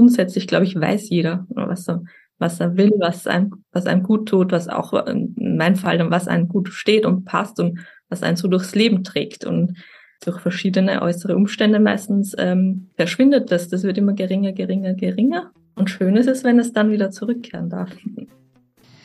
grundsätzlich, 0.00 0.46
glaube 0.46 0.64
ich, 0.64 0.74
weiß 0.74 1.10
jeder, 1.10 1.46
was 1.50 1.86
er, 1.86 2.02
was 2.38 2.58
er 2.58 2.78
will, 2.78 2.90
was 3.00 3.26
einem, 3.26 3.64
was 3.70 3.84
einem 3.84 4.02
gut 4.02 4.30
tut, 4.30 4.50
was 4.50 4.66
auch 4.66 4.94
in 5.06 5.34
meinem 5.36 5.76
Fall 5.76 5.98
dann, 5.98 6.10
was 6.10 6.26
einem 6.26 6.48
gut 6.48 6.70
steht 6.70 7.04
und 7.04 7.26
passt 7.26 7.60
und 7.60 7.80
was 8.08 8.22
einen 8.22 8.38
so 8.38 8.48
durchs 8.48 8.74
Leben 8.74 9.04
trägt. 9.04 9.44
Und 9.44 9.76
durch 10.24 10.40
verschiedene 10.40 11.02
äußere 11.02 11.36
Umstände 11.36 11.80
meistens 11.80 12.34
ähm, 12.38 12.88
verschwindet 12.96 13.52
das. 13.52 13.68
Das 13.68 13.82
wird 13.82 13.98
immer 13.98 14.14
geringer, 14.14 14.52
geringer, 14.52 14.94
geringer. 14.94 15.50
Und 15.74 15.90
schön 15.90 16.16
ist 16.16 16.28
es, 16.28 16.44
wenn 16.44 16.58
es 16.58 16.72
dann 16.72 16.90
wieder 16.90 17.10
zurückkehren 17.10 17.68
darf. 17.68 17.90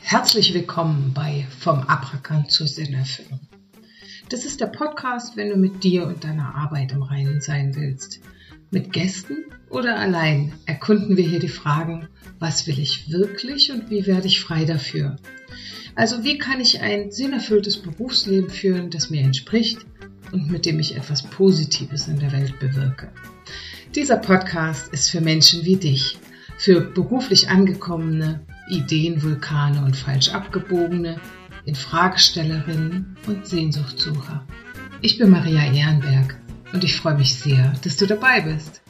Herzlich 0.00 0.54
willkommen 0.54 1.12
bei 1.14 1.44
Vom 1.58 1.80
Abrackern 1.80 2.48
zur 2.48 2.68
Sinnerfüllung. 2.68 3.40
Das 4.30 4.46
ist 4.46 4.62
der 4.62 4.68
Podcast, 4.68 5.36
wenn 5.36 5.50
du 5.50 5.56
mit 5.56 5.84
dir 5.84 6.06
und 6.06 6.24
deiner 6.24 6.54
Arbeit 6.54 6.92
im 6.92 7.02
Reinen 7.02 7.42
sein 7.42 7.76
willst. 7.76 8.22
Mit 8.70 8.92
Gästen 8.92 9.44
oder 9.70 9.96
allein 9.96 10.52
erkunden 10.66 11.16
wir 11.16 11.26
hier 11.26 11.38
die 11.38 11.48
Fragen, 11.48 12.08
was 12.40 12.66
will 12.66 12.78
ich 12.80 13.10
wirklich 13.10 13.70
und 13.70 13.90
wie 13.90 14.06
werde 14.06 14.26
ich 14.26 14.40
frei 14.40 14.64
dafür? 14.64 15.16
Also 15.94 16.24
wie 16.24 16.36
kann 16.36 16.60
ich 16.60 16.80
ein 16.80 17.12
sinnerfülltes 17.12 17.78
Berufsleben 17.78 18.50
führen, 18.50 18.90
das 18.90 19.08
mir 19.08 19.22
entspricht 19.22 19.86
und 20.32 20.50
mit 20.50 20.66
dem 20.66 20.80
ich 20.80 20.96
etwas 20.96 21.22
Positives 21.22 22.08
in 22.08 22.18
der 22.18 22.32
Welt 22.32 22.58
bewirke? 22.58 23.12
Dieser 23.94 24.16
Podcast 24.16 24.92
ist 24.92 25.10
für 25.10 25.20
Menschen 25.20 25.64
wie 25.64 25.76
dich, 25.76 26.18
für 26.58 26.80
beruflich 26.80 27.48
angekommene, 27.48 28.44
Ideenvulkane 28.68 29.84
und 29.84 29.96
falsch 29.96 30.30
abgebogene, 30.30 31.20
Infragestellerinnen 31.64 33.16
und 33.28 33.46
Sehnsuchtsucher. 33.46 34.44
Ich 35.02 35.18
bin 35.18 35.30
Maria 35.30 35.72
Ehrenberg 35.72 36.36
und 36.72 36.84
ich 36.84 36.96
freue 36.96 37.16
mich 37.16 37.34
sehr, 37.34 37.74
dass 37.84 37.96
du 37.96 38.06
dabei 38.06 38.40
bist. 38.40 38.82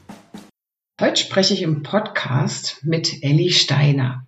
Heute 1.00 1.20
spreche 1.20 1.54
ich 1.54 1.62
im 1.62 1.82
Podcast 1.82 2.80
mit 2.82 3.22
Elli 3.22 3.50
Steiner. 3.50 4.26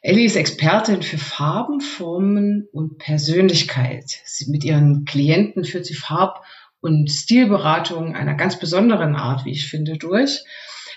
Elli 0.00 0.24
ist 0.24 0.36
Expertin 0.36 1.02
für 1.02 1.18
Farben, 1.18 1.80
Formen 1.80 2.68
und 2.72 2.98
Persönlichkeit. 2.98 4.04
Sie, 4.24 4.50
mit 4.50 4.64
ihren 4.64 5.04
Klienten 5.04 5.64
führt 5.64 5.86
sie 5.86 5.94
Farb- 5.94 6.44
und 6.80 7.10
Stilberatungen 7.10 8.14
einer 8.14 8.34
ganz 8.34 8.60
besonderen 8.60 9.16
Art, 9.16 9.44
wie 9.44 9.50
ich 9.50 9.68
finde, 9.68 9.98
durch. 9.98 10.44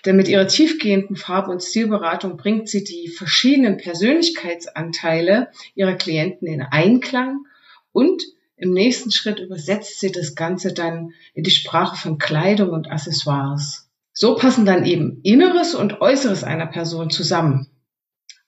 Denn 0.06 0.16
mit 0.16 0.28
ihrer 0.28 0.48
tiefgehenden 0.48 1.16
Farb- 1.16 1.48
und 1.48 1.64
Stilberatung 1.64 2.38
bringt 2.38 2.70
sie 2.70 2.84
die 2.84 3.08
verschiedenen 3.08 3.78
Persönlichkeitsanteile 3.78 5.50
ihrer 5.74 5.96
Klienten 5.96 6.48
in 6.48 6.62
Einklang 6.62 7.46
und 7.92 8.22
im 8.62 8.74
nächsten 8.74 9.12
Schritt 9.12 9.40
übersetzt 9.40 10.00
sie 10.00 10.12
das 10.12 10.36
Ganze 10.36 10.72
dann 10.72 11.14
in 11.34 11.44
die 11.44 11.52
Sprache 11.52 11.96
von 11.96 12.20
Kleidung 12.20 12.70
und 12.70 12.92
Accessoires. 12.92 13.90
So 14.14 14.36
passen 14.36 14.66
dann 14.66 14.86
eben 14.86 15.20
Inneres 15.24 15.74
und 15.74 16.00
Äußeres 16.00 16.44
einer 16.44 16.68
Person 16.68 17.10
zusammen. 17.10 17.68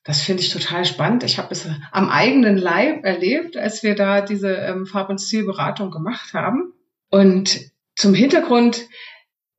Das 0.04 0.22
finde 0.22 0.44
ich 0.44 0.50
total 0.50 0.86
spannend. 0.86 1.24
Ich 1.24 1.40
habe 1.40 1.48
es 1.52 1.68
am 1.92 2.10
eigenen 2.10 2.58
Leib 2.58 3.06
erlebt, 3.06 3.58
als 3.58 3.82
wir 3.82 3.96
da 3.96 4.22
diese 4.22 4.54
ähm, 4.54 4.86
Farb- 4.86 5.10
und 5.10 5.20
Stilberatung 5.20 5.90
gemacht 5.90 6.34
haben. 6.34 6.74
Und 7.10 7.72
zum 7.96 8.14
Hintergrund, 8.14 8.82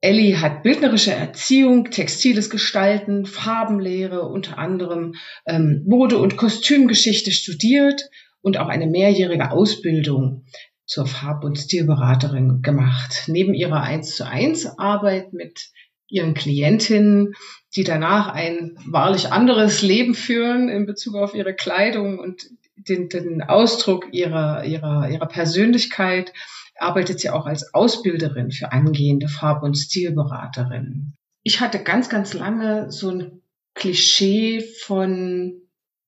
Ellie 0.03 0.41
hat 0.41 0.63
bildnerische 0.63 1.13
Erziehung, 1.13 1.91
textiles 1.91 2.49
Gestalten, 2.49 3.27
Farbenlehre, 3.27 4.29
unter 4.29 4.59
anderem 4.59 5.15
ähm, 5.47 5.83
Mode- 5.87 6.19
und 6.19 6.37
Kostümgeschichte 6.37 7.33
studiert 7.33 8.11
und 8.45 8.59
auch 8.59 8.69
eine 8.69 8.87
mehrjährige 8.87 9.51
Ausbildung 9.51 10.45
zur 10.85 11.07
Farb- 11.07 11.45
und 11.45 11.59
Stilberaterin 11.59 12.61
gemacht. 12.61 13.25
Neben 13.27 13.55
ihrer 13.55 13.81
1 13.81 14.17
zu 14.17 14.27
1 14.27 14.79
Arbeit 14.79 15.33
mit 15.33 15.71
ihren 16.09 16.35
Klientinnen, 16.35 17.33
die 17.75 17.85
danach 17.85 18.29
ein 18.29 18.77
wahrlich 18.87 19.33
anderes 19.33 19.81
Leben 19.81 20.15
führen 20.15 20.69
in 20.69 20.85
Bezug 20.85 21.15
auf 21.15 21.35
ihre 21.35 21.55
Kleidung 21.55 22.19
und 22.19 22.47
den, 22.77 23.09
den 23.09 23.43
Ausdruck 23.43 24.13
ihrer, 24.13 24.65
ihrer, 24.65 25.09
ihrer 25.09 25.27
Persönlichkeit, 25.27 26.35
arbeitet 26.77 27.21
sie 27.21 27.31
auch 27.31 27.47
als 27.47 27.73
Ausbilderin 27.73 28.51
für 28.51 28.73
angehende 28.73 29.29
Farb- 29.29 29.63
und 29.63 29.77
Stilberaterinnen. 29.77 31.17
Ich 31.45 31.61
hatte 31.61 31.83
ganz, 31.83 32.11
ganz 32.11 32.35
lange 32.35 32.93
so 32.93 33.09
ein 33.09 33.41
Klischee 33.75 34.61
von 34.61 35.63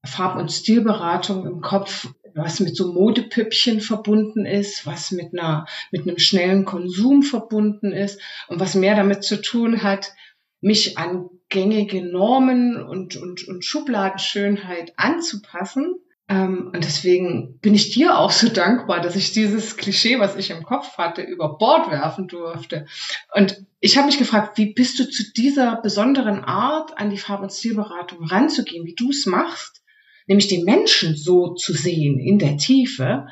Farb- 0.06 0.38
und 0.38 0.50
Stilberatung 0.50 1.46
im 1.46 1.60
Kopf, 1.60 2.08
was 2.36 2.60
mit 2.60 2.76
so 2.76 2.92
Modepüppchen 2.92 3.80
verbunden 3.80 4.44
ist, 4.44 4.86
was 4.86 5.10
mit 5.10 5.32
einer, 5.32 5.66
mit 5.90 6.02
einem 6.02 6.18
schnellen 6.18 6.64
Konsum 6.64 7.22
verbunden 7.22 7.92
ist 7.92 8.20
und 8.48 8.60
was 8.60 8.74
mehr 8.74 8.94
damit 8.94 9.24
zu 9.24 9.40
tun 9.40 9.82
hat, 9.82 10.12
mich 10.60 10.98
an 10.98 11.28
gängige 11.48 12.04
Normen 12.04 12.82
und, 12.82 13.16
und, 13.16 13.46
und 13.48 13.64
Schubladenschönheit 13.64 14.92
anzupassen. 14.96 15.94
Ähm, 16.28 16.72
und 16.74 16.84
deswegen 16.84 17.58
bin 17.60 17.74
ich 17.74 17.92
dir 17.92 18.18
auch 18.18 18.32
so 18.32 18.48
dankbar, 18.48 19.00
dass 19.00 19.14
ich 19.14 19.32
dieses 19.32 19.76
Klischee, 19.76 20.18
was 20.18 20.36
ich 20.36 20.50
im 20.50 20.64
Kopf 20.64 20.98
hatte, 20.98 21.22
über 21.22 21.56
Bord 21.56 21.90
werfen 21.90 22.26
durfte. 22.26 22.86
Und 23.34 23.64
ich 23.80 23.96
habe 23.96 24.06
mich 24.06 24.18
gefragt, 24.18 24.58
wie 24.58 24.74
bist 24.74 24.98
du 24.98 25.08
zu 25.08 25.32
dieser 25.32 25.80
besonderen 25.80 26.42
Art 26.42 26.98
an 26.98 27.10
die 27.10 27.18
Farb- 27.18 27.42
und 27.42 27.52
Stilberatung 27.52 28.24
ranzugehen, 28.24 28.84
wie 28.84 28.94
du 28.94 29.10
es 29.10 29.26
machst? 29.26 29.82
Nämlich 30.26 30.48
die 30.48 30.62
Menschen 30.64 31.14
so 31.14 31.54
zu 31.54 31.72
sehen 31.72 32.18
in 32.18 32.38
der 32.38 32.56
Tiefe. 32.56 33.26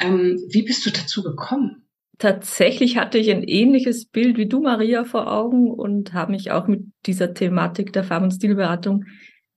Ähm, 0.00 0.42
wie 0.50 0.62
bist 0.62 0.86
du 0.86 0.90
dazu 0.90 1.22
gekommen? 1.22 1.86
Tatsächlich 2.18 2.96
hatte 2.96 3.18
ich 3.18 3.30
ein 3.30 3.42
ähnliches 3.42 4.06
Bild 4.06 4.38
wie 4.38 4.46
du, 4.46 4.62
Maria, 4.62 5.04
vor 5.04 5.30
Augen 5.30 5.70
und 5.70 6.14
habe 6.14 6.32
mich 6.32 6.50
auch 6.50 6.66
mit 6.66 6.84
dieser 7.04 7.34
Thematik 7.34 7.92
der 7.92 8.04
Farb- 8.04 8.22
und 8.22 8.30
Stilberatung 8.30 9.04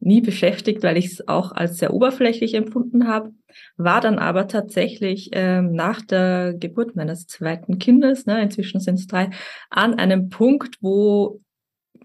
nie 0.01 0.21
beschäftigt, 0.21 0.83
weil 0.83 0.97
ich 0.97 1.05
es 1.05 1.27
auch 1.27 1.51
als 1.51 1.77
sehr 1.77 1.93
oberflächlich 1.93 2.53
empfunden 2.53 3.07
habe. 3.07 3.31
War 3.77 4.01
dann 4.01 4.19
aber 4.19 4.47
tatsächlich 4.47 5.29
ähm, 5.33 5.71
nach 5.71 6.01
der 6.01 6.53
Geburt 6.53 6.95
meines 6.95 7.27
zweiten 7.27 7.79
Kindes, 7.79 8.25
ne, 8.25 8.41
inzwischen 8.41 8.79
sind 8.79 8.95
es 8.95 9.07
drei, 9.07 9.29
an 9.69 9.95
einem 9.95 10.29
Punkt, 10.29 10.75
wo 10.81 11.41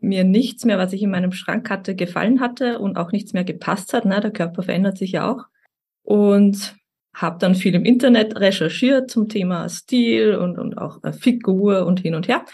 mir 0.08 0.24
nichts 0.24 0.64
mehr, 0.64 0.78
was 0.78 0.92
ich 0.92 1.02
in 1.02 1.10
meinem 1.10 1.32
Schrank 1.32 1.70
hatte, 1.70 1.94
gefallen 1.94 2.40
hatte 2.40 2.78
und 2.78 2.96
auch 2.96 3.12
nichts 3.12 3.32
mehr 3.32 3.44
gepasst 3.44 3.92
hat. 3.92 4.04
Ne? 4.04 4.20
Der 4.20 4.30
Körper 4.30 4.62
verändert 4.62 4.98
sich 4.98 5.12
ja 5.12 5.30
auch. 5.30 5.44
Und 6.02 6.76
habe 7.14 7.38
dann 7.38 7.54
viel 7.54 7.74
im 7.74 7.84
Internet 7.84 8.38
recherchiert 8.38 9.10
zum 9.10 9.28
Thema 9.28 9.68
Stil 9.68 10.34
und, 10.34 10.58
und 10.58 10.76
auch 10.76 11.02
äh, 11.04 11.12
Figur 11.12 11.86
und 11.86 12.00
hin 12.00 12.14
und 12.14 12.28
her. 12.28 12.44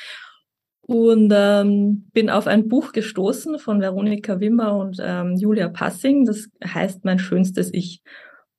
Und 0.83 1.33
ähm, 1.35 2.11
bin 2.13 2.31
auf 2.31 2.47
ein 2.47 2.69
Buch 2.69 2.93
gestoßen 2.93 3.59
von 3.59 3.81
Veronika 3.81 4.41
Wimmer 4.41 4.77
und 4.77 4.99
ähm, 5.03 5.37
Julia 5.37 5.69
Passing. 5.69 6.27
Das 6.27 6.49
heißt 6.65 7.05
Mein 7.05 7.19
schönstes 7.19 7.73
Ich. 7.73 8.03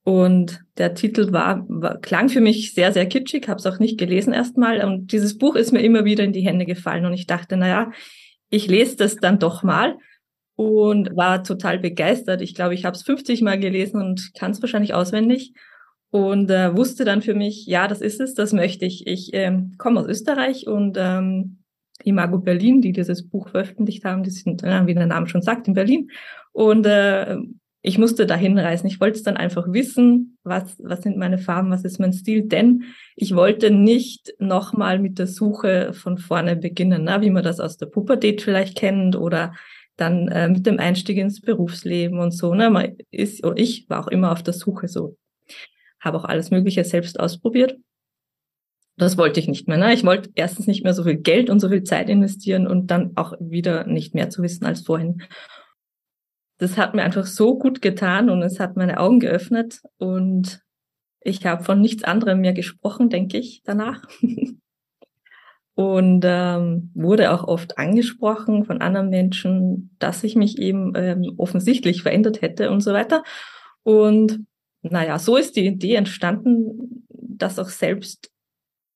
Und 0.04 0.64
der 0.78 0.96
Titel 0.96 1.32
war, 1.32 1.64
war 1.68 2.00
klang 2.00 2.30
für 2.30 2.42
mich 2.42 2.74
sehr, 2.74 2.92
sehr 2.92 3.06
kitschig, 3.06 3.48
habe 3.48 3.60
es 3.60 3.68
auch 3.68 3.78
nicht 3.78 4.00
gelesen 4.00 4.34
erstmal. 4.34 4.84
Und 4.84 5.12
dieses 5.12 5.38
Buch 5.38 5.56
ist 5.56 5.72
mir 5.72 5.82
immer 5.82 6.06
wieder 6.06 6.24
in 6.24 6.34
die 6.34 6.42
Hände 6.42 6.66
gefallen. 6.66 7.06
Und 7.06 7.14
ich 7.14 7.28
dachte, 7.28 7.56
naja, 7.58 7.92
ich 8.52 8.68
lese 8.68 8.98
das 8.98 9.16
dann 9.16 9.40
doch 9.40 9.64
mal 9.64 9.98
und 10.56 11.16
war 11.16 11.44
total 11.44 11.80
begeistert. 11.80 12.42
Ich 12.42 12.54
glaube, 12.54 12.76
ich 12.76 12.86
habe 12.86 12.96
es 12.96 13.02
50 13.02 13.42
Mal 13.42 13.58
gelesen 13.58 14.00
und 14.00 14.34
kann 14.38 14.52
es 14.52 14.62
wahrscheinlich 14.62 14.94
auswendig 14.94 15.54
und 16.12 16.52
äh, 16.52 16.76
wusste 16.76 17.06
dann 17.06 17.22
für 17.22 17.34
mich, 17.34 17.66
ja, 17.66 17.88
das 17.88 18.02
ist 18.02 18.20
es, 18.20 18.36
das 18.36 18.54
möchte 18.54 18.86
ich. 18.86 19.08
Ich 19.08 19.34
ähm, 19.34 19.76
komme 19.78 20.02
aus 20.02 20.08
Österreich 20.08 20.68
und 20.68 20.98
ähm, 21.00 21.64
Imago 22.04 22.40
Berlin, 22.40 22.82
die 22.82 22.92
dieses 22.92 23.28
Buch 23.28 23.50
veröffentlicht 23.50 24.04
haben, 24.04 24.24
die 24.24 24.30
sind, 24.30 24.64
äh, 24.64 24.86
wie 24.86 24.94
der 24.94 25.08
Name 25.08 25.28
schon 25.28 25.42
sagt, 25.42 25.68
in 25.68 25.74
Berlin. 25.74 26.12
Und 26.52 26.86
äh, 26.86 27.38
ich 27.84 27.98
musste 27.98 28.28
dahin 28.28 28.60
reisen. 28.60 28.88
Ich 28.88 29.00
wollte 29.00 29.18
es 29.18 29.24
dann 29.24 29.38
einfach 29.38 29.66
wissen, 29.72 30.38
was, 30.44 30.78
was 30.84 31.02
sind 31.02 31.18
meine 31.18 31.40
Farben, 31.40 31.72
was 31.72 31.84
ist 31.84 32.00
mein 32.00 32.14
Stil, 32.14 32.44
denn 32.44 32.84
ich 33.16 33.36
wollte 33.36 33.72
nicht 33.72 34.34
nochmal 34.38 35.00
mit 35.00 35.18
der 35.18 35.28
Suche 35.28 35.94
von 35.94 36.20
vorne 36.20 36.56
beginnen, 36.56 37.06
ne? 37.06 37.22
wie 37.22 37.32
man 37.32 37.44
das 37.44 37.60
aus 37.60 37.78
der 37.78 37.88
Pubertät 37.88 38.42
vielleicht 38.42 38.78
kennt 38.78 39.16
oder 39.16 39.54
dann 39.98 40.28
äh, 40.28 40.48
mit 40.50 40.66
dem 40.66 40.80
Einstieg 40.80 41.18
ins 41.18 41.42
Berufsleben 41.42 42.20
und 42.20 42.32
so. 42.32 42.54
Ne? 42.54 42.70
Man 42.70 42.98
ist, 43.10 43.44
oder 43.44 43.58
ich 43.58 43.90
war 43.90 44.04
auch 44.04 44.08
immer 44.08 44.32
auf 44.32 44.44
der 44.44 44.54
Suche 44.54 44.88
so. 44.88 45.18
Habe 46.00 46.18
auch 46.18 46.26
alles 46.26 46.52
Mögliche 46.52 46.84
selbst 46.84 47.20
ausprobiert. 47.20 47.78
Das 48.98 49.18
wollte 49.18 49.40
ich 49.40 49.48
nicht 49.48 49.68
mehr. 49.68 49.78
Ne? 49.78 49.94
Ich 49.94 50.04
wollte 50.04 50.30
erstens 50.36 50.68
nicht 50.68 50.84
mehr 50.84 50.94
so 50.94 51.04
viel 51.04 51.18
Geld 51.18 51.50
und 51.50 51.60
so 51.60 51.70
viel 51.70 51.84
Zeit 51.84 52.10
investieren 52.10 52.68
und 52.68 52.92
dann 52.92 53.14
auch 53.16 53.34
wieder 53.40 53.88
nicht 53.88 54.14
mehr 54.14 54.30
zu 54.30 54.44
wissen 54.44 54.66
als 54.66 54.82
vorhin 54.82 55.24
das 56.62 56.78
hat 56.78 56.94
mir 56.94 57.02
einfach 57.02 57.26
so 57.26 57.58
gut 57.58 57.82
getan 57.82 58.30
und 58.30 58.44
es 58.44 58.60
hat 58.60 58.78
meine 58.78 59.00
Augen 59.00 59.20
geöffnet 59.20 59.82
und 59.98 60.62
ich 61.20 61.44
habe 61.44 61.64
von 61.64 61.82
nichts 61.82 62.04
anderem 62.04 62.42
mehr 62.42 62.54
gesprochen, 62.54 63.10
denke 63.10 63.40
ich, 63.40 63.64
danach. 63.66 64.04
und 65.74 66.24
ähm, 66.24 66.92
wurde 66.94 67.32
auch 67.32 67.46
oft 67.46 67.80
angesprochen 67.80 68.64
von 68.64 68.80
anderen 68.80 69.10
Menschen, 69.10 69.96
dass 69.98 70.24
ich 70.24 70.36
mich 70.36 70.60
eben 70.60 70.94
ähm, 70.96 71.34
offensichtlich 71.38 72.04
verändert 72.04 72.44
hätte 72.44 72.70
und 72.70 72.82
so 72.82 72.94
weiter. 72.94 73.24
Und 73.82 74.46
naja, 74.84 75.18
so 75.18 75.38
ist 75.38 75.56
die 75.56 75.66
Idee 75.66 75.96
entstanden, 75.96 77.08
das 77.10 77.58
auch 77.58 77.70
selbst 77.70 78.30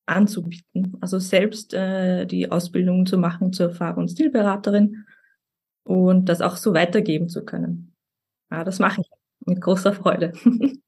anzubieten. 0.06 0.96
Also 1.00 1.18
selbst 1.18 1.74
äh, 1.74 2.26
die 2.26 2.48
Ausbildung 2.48 3.06
zu 3.06 3.18
machen 3.18 3.52
zur 3.52 3.70
Farb- 3.70 3.98
und 3.98 4.08
Stilberaterin 4.08 5.05
und 5.86 6.28
das 6.28 6.40
auch 6.40 6.56
so 6.56 6.74
weitergeben 6.74 7.28
zu 7.28 7.44
können. 7.44 7.94
Ja, 8.50 8.64
das 8.64 8.78
mache 8.78 9.00
ich 9.00 9.08
mit 9.46 9.60
großer 9.60 9.92
Freude. 9.92 10.32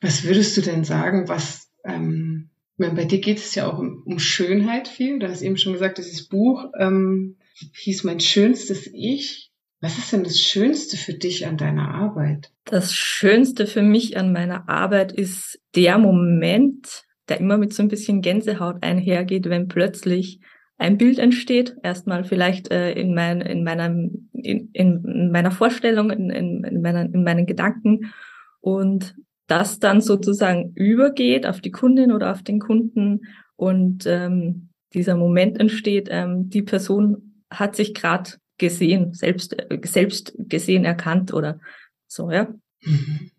Was 0.00 0.24
würdest 0.24 0.56
du 0.56 0.62
denn 0.62 0.82
sagen, 0.82 1.28
was 1.28 1.70
ähm, 1.84 2.48
meine, 2.78 2.94
bei 2.94 3.04
dir 3.04 3.20
geht 3.20 3.36
es 3.36 3.54
ja 3.54 3.70
auch 3.70 3.78
um, 3.78 4.02
um, 4.06 4.18
Schönheit 4.18 4.88
viel. 4.88 5.18
Du 5.18 5.28
hast 5.28 5.42
eben 5.42 5.58
schon 5.58 5.74
gesagt, 5.74 5.98
dieses 5.98 6.26
Buch 6.26 6.64
ähm, 6.78 7.36
hieß 7.74 8.04
Mein 8.04 8.20
schönstes 8.20 8.88
Ich. 8.92 9.52
Was 9.82 9.98
ist 9.98 10.12
denn 10.12 10.24
das 10.24 10.40
Schönste 10.40 10.96
für 10.96 11.12
dich 11.12 11.46
an 11.46 11.58
deiner 11.58 11.94
Arbeit? 11.94 12.50
Das 12.64 12.94
Schönste 12.94 13.66
für 13.66 13.82
mich 13.82 14.16
an 14.16 14.32
meiner 14.32 14.68
Arbeit 14.68 15.12
ist 15.12 15.60
der 15.74 15.98
Moment, 15.98 17.04
der 17.28 17.38
immer 17.38 17.58
mit 17.58 17.74
so 17.74 17.82
ein 17.82 17.88
bisschen 17.88 18.22
Gänsehaut 18.22 18.82
einhergeht, 18.82 19.50
wenn 19.50 19.68
plötzlich 19.68 20.40
ein 20.80 20.98
Bild 20.98 21.18
entsteht. 21.18 21.76
Erstmal 21.82 22.24
vielleicht 22.24 22.70
äh, 22.70 22.92
in, 22.92 23.14
mein, 23.14 23.40
in, 23.40 23.62
meinem, 23.62 24.30
in, 24.32 24.70
in 24.72 25.30
meiner 25.30 25.50
Vorstellung, 25.50 26.10
in, 26.10 26.30
in, 26.30 26.64
in, 26.64 26.80
meinen, 26.80 27.14
in 27.14 27.22
meinen 27.22 27.46
Gedanken. 27.46 28.12
Und 28.60 29.14
das 29.46 29.78
dann 29.78 30.00
sozusagen 30.00 30.72
übergeht 30.74 31.46
auf 31.46 31.60
die 31.60 31.70
Kundin 31.70 32.12
oder 32.12 32.32
auf 32.32 32.42
den 32.42 32.60
Kunden 32.60 33.22
und 33.56 34.06
ähm, 34.06 34.70
dieser 34.94 35.16
Moment 35.16 35.58
entsteht, 35.58 36.08
ähm, 36.10 36.48
die 36.48 36.62
Person 36.62 37.44
hat 37.50 37.76
sich 37.76 37.94
gerade 37.94 38.30
gesehen, 38.58 39.12
selbst, 39.12 39.58
äh, 39.58 39.78
selbst 39.84 40.34
gesehen, 40.38 40.84
erkannt 40.84 41.34
oder 41.34 41.60
so, 42.06 42.30
ja. 42.30 42.48
Mhm. 42.82 43.30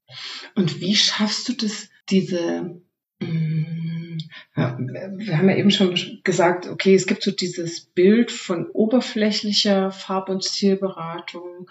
Und 0.56 0.82
wie 0.82 0.96
schaffst 0.96 1.48
du 1.48 1.54
das, 1.54 1.90
diese, 2.10 2.82
mm, 3.20 4.01
wir 4.56 5.38
haben 5.38 5.50
ja 5.50 5.56
eben 5.56 5.72
schon 5.72 5.96
gesagt, 6.24 6.68
okay, 6.68 6.96
es 6.96 7.08
gibt 7.08 7.24
so 7.24 7.32
dieses 7.32 7.82
Bild 7.82 8.32
von 8.32 8.68
oberflächlicher 8.68 9.92
Farb- 9.92 10.30
und 10.30 10.44
Stilberatung, 10.44 11.70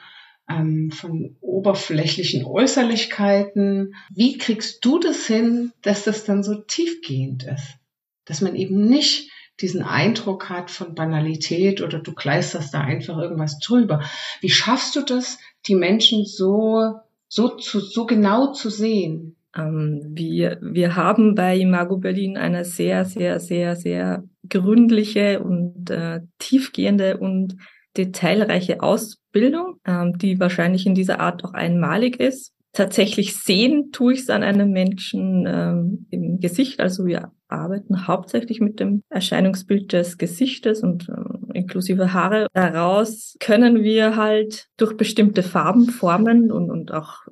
ähm, 0.51 0.91
von 0.91 1.37
oberflächlichen 1.41 2.45
Äußerlichkeiten. 2.45 3.95
Wie 4.13 4.39
kriegst 4.39 4.85
du 4.85 4.99
das 4.99 5.27
hin, 5.27 5.73
dass 5.83 6.05
das 6.05 6.25
dann 6.25 6.43
so 6.43 6.57
tiefgehend 6.57 7.45
ist? 7.45 7.77
Dass 8.25 8.41
man 8.41 8.57
eben 8.57 8.87
nicht 8.87 9.31
diesen 9.61 9.83
Eindruck 9.83 10.49
hat 10.49 10.71
von 10.71 10.95
Banalität 10.95 11.83
oder 11.83 11.99
du 11.99 12.15
kleisterst 12.15 12.73
da 12.73 12.81
einfach 12.81 13.19
irgendwas 13.19 13.59
drüber. 13.59 14.03
Wie 14.41 14.49
schaffst 14.49 14.97
du 14.97 15.03
das, 15.03 15.39
die 15.67 15.75
Menschen 15.75 16.25
so, 16.25 17.01
so, 17.29 17.57
zu, 17.57 17.81
so 17.81 18.07
genau 18.07 18.53
zu 18.53 18.71
sehen? 18.71 19.37
Ähm, 19.57 20.03
wir, 20.15 20.59
wir 20.61 20.97
haben 20.97 21.35
bei 21.35 21.59
Imago 21.59 21.99
Berlin 21.99 22.37
eine 22.37 22.65
sehr, 22.65 23.05
sehr, 23.05 23.41
sehr, 23.41 23.77
sehr 23.77 24.25
gründliche 24.49 25.43
und 25.43 25.91
äh, 25.91 26.21
tiefgehende 26.39 27.19
und 27.19 27.57
detailreiche 27.97 28.83
Ausbildung, 28.83 29.77
ähm, 29.85 30.17
die 30.19 30.39
wahrscheinlich 30.39 30.87
in 30.87 30.95
dieser 30.95 31.21
Art 31.21 31.45
auch 31.45 31.53
einmalig 31.53 32.21
ist. 32.21 32.53
Tatsächlich 32.73 33.37
sehen 33.37 33.91
tue 33.91 34.13
ich 34.13 34.21
es 34.21 34.31
an 34.31 34.45
einem 34.45 34.71
Menschen 34.71 35.45
ähm, 35.49 36.07
im 36.11 36.39
Gesicht. 36.39 36.79
Also 36.79 37.05
wir 37.05 37.33
arbeiten 37.49 38.07
hauptsächlich 38.07 38.61
mit 38.61 38.79
dem 38.79 39.03
Erscheinungsbild 39.11 39.93
des 39.93 40.19
Gesichtes 40.19 40.85
und 40.85 41.09
äh, 41.09 41.59
inklusive 41.59 42.13
Haare. 42.13 42.47
Daraus 42.53 43.37
können 43.41 43.83
wir 43.83 44.15
halt 44.15 44.69
durch 44.77 44.97
bestimmte 44.97 45.43
Farben, 45.43 45.87
Formen 45.87 46.53
und, 46.53 46.71
und 46.71 46.93
auch 46.93 47.27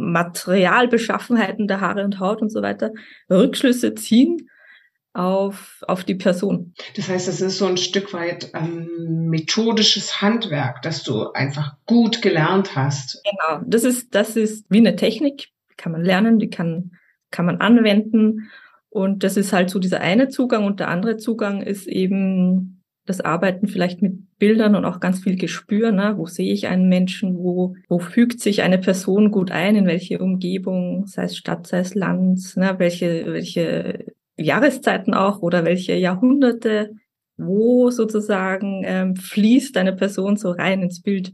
Materialbeschaffenheiten 0.00 1.68
der 1.68 1.80
Haare 1.80 2.04
und 2.04 2.20
Haut 2.20 2.42
und 2.42 2.50
so 2.50 2.62
weiter 2.62 2.92
Rückschlüsse 3.30 3.94
ziehen 3.94 4.48
auf, 5.12 5.82
auf 5.88 6.04
die 6.04 6.14
Person. 6.14 6.74
Das 6.96 7.08
heißt, 7.08 7.28
es 7.28 7.40
ist 7.40 7.58
so 7.58 7.66
ein 7.66 7.76
Stück 7.76 8.12
weit 8.12 8.52
ähm, 8.54 9.28
methodisches 9.28 10.20
Handwerk, 10.20 10.82
das 10.82 11.02
du 11.02 11.32
einfach 11.32 11.76
gut 11.86 12.22
gelernt 12.22 12.76
hast. 12.76 13.22
Genau, 13.24 13.62
das 13.66 13.84
ist, 13.84 14.14
das 14.14 14.36
ist 14.36 14.66
wie 14.68 14.78
eine 14.78 14.96
Technik, 14.96 15.48
die 15.70 15.76
kann 15.76 15.92
man 15.92 16.02
lernen, 16.02 16.38
die 16.38 16.50
kann, 16.50 16.92
kann 17.30 17.46
man 17.46 17.60
anwenden. 17.60 18.50
Und 18.88 19.24
das 19.24 19.36
ist 19.36 19.52
halt 19.52 19.70
so 19.70 19.78
dieser 19.78 20.00
eine 20.00 20.28
Zugang 20.28 20.64
und 20.64 20.80
der 20.80 20.88
andere 20.88 21.16
Zugang 21.16 21.62
ist 21.62 21.86
eben 21.86 22.79
das 23.06 23.20
Arbeiten 23.20 23.66
vielleicht 23.66 24.02
mit 24.02 24.38
Bildern 24.38 24.74
und 24.76 24.84
auch 24.84 25.00
ganz 25.00 25.20
viel 25.20 25.36
Gespür, 25.36 25.90
ne? 25.90 26.14
wo 26.16 26.26
sehe 26.26 26.52
ich 26.52 26.68
einen 26.68 26.88
Menschen, 26.88 27.36
wo, 27.36 27.74
wo 27.88 27.98
fügt 27.98 28.40
sich 28.40 28.62
eine 28.62 28.78
Person 28.78 29.30
gut 29.30 29.50
ein, 29.50 29.74
in 29.74 29.86
welche 29.86 30.18
Umgebung, 30.18 31.06
sei 31.06 31.24
es 31.24 31.36
Stadt, 31.36 31.66
sei 31.66 31.80
es 31.80 31.94
Land, 31.94 32.56
ne? 32.56 32.74
welche, 32.78 33.26
welche 33.26 34.04
Jahreszeiten 34.36 35.14
auch 35.14 35.40
oder 35.40 35.64
welche 35.64 35.94
Jahrhunderte, 35.94 36.90
wo 37.36 37.90
sozusagen 37.90 38.82
ähm, 38.84 39.16
fließt 39.16 39.76
eine 39.76 39.94
Person 39.94 40.36
so 40.36 40.50
rein 40.50 40.82
ins 40.82 41.02
Bild. 41.02 41.32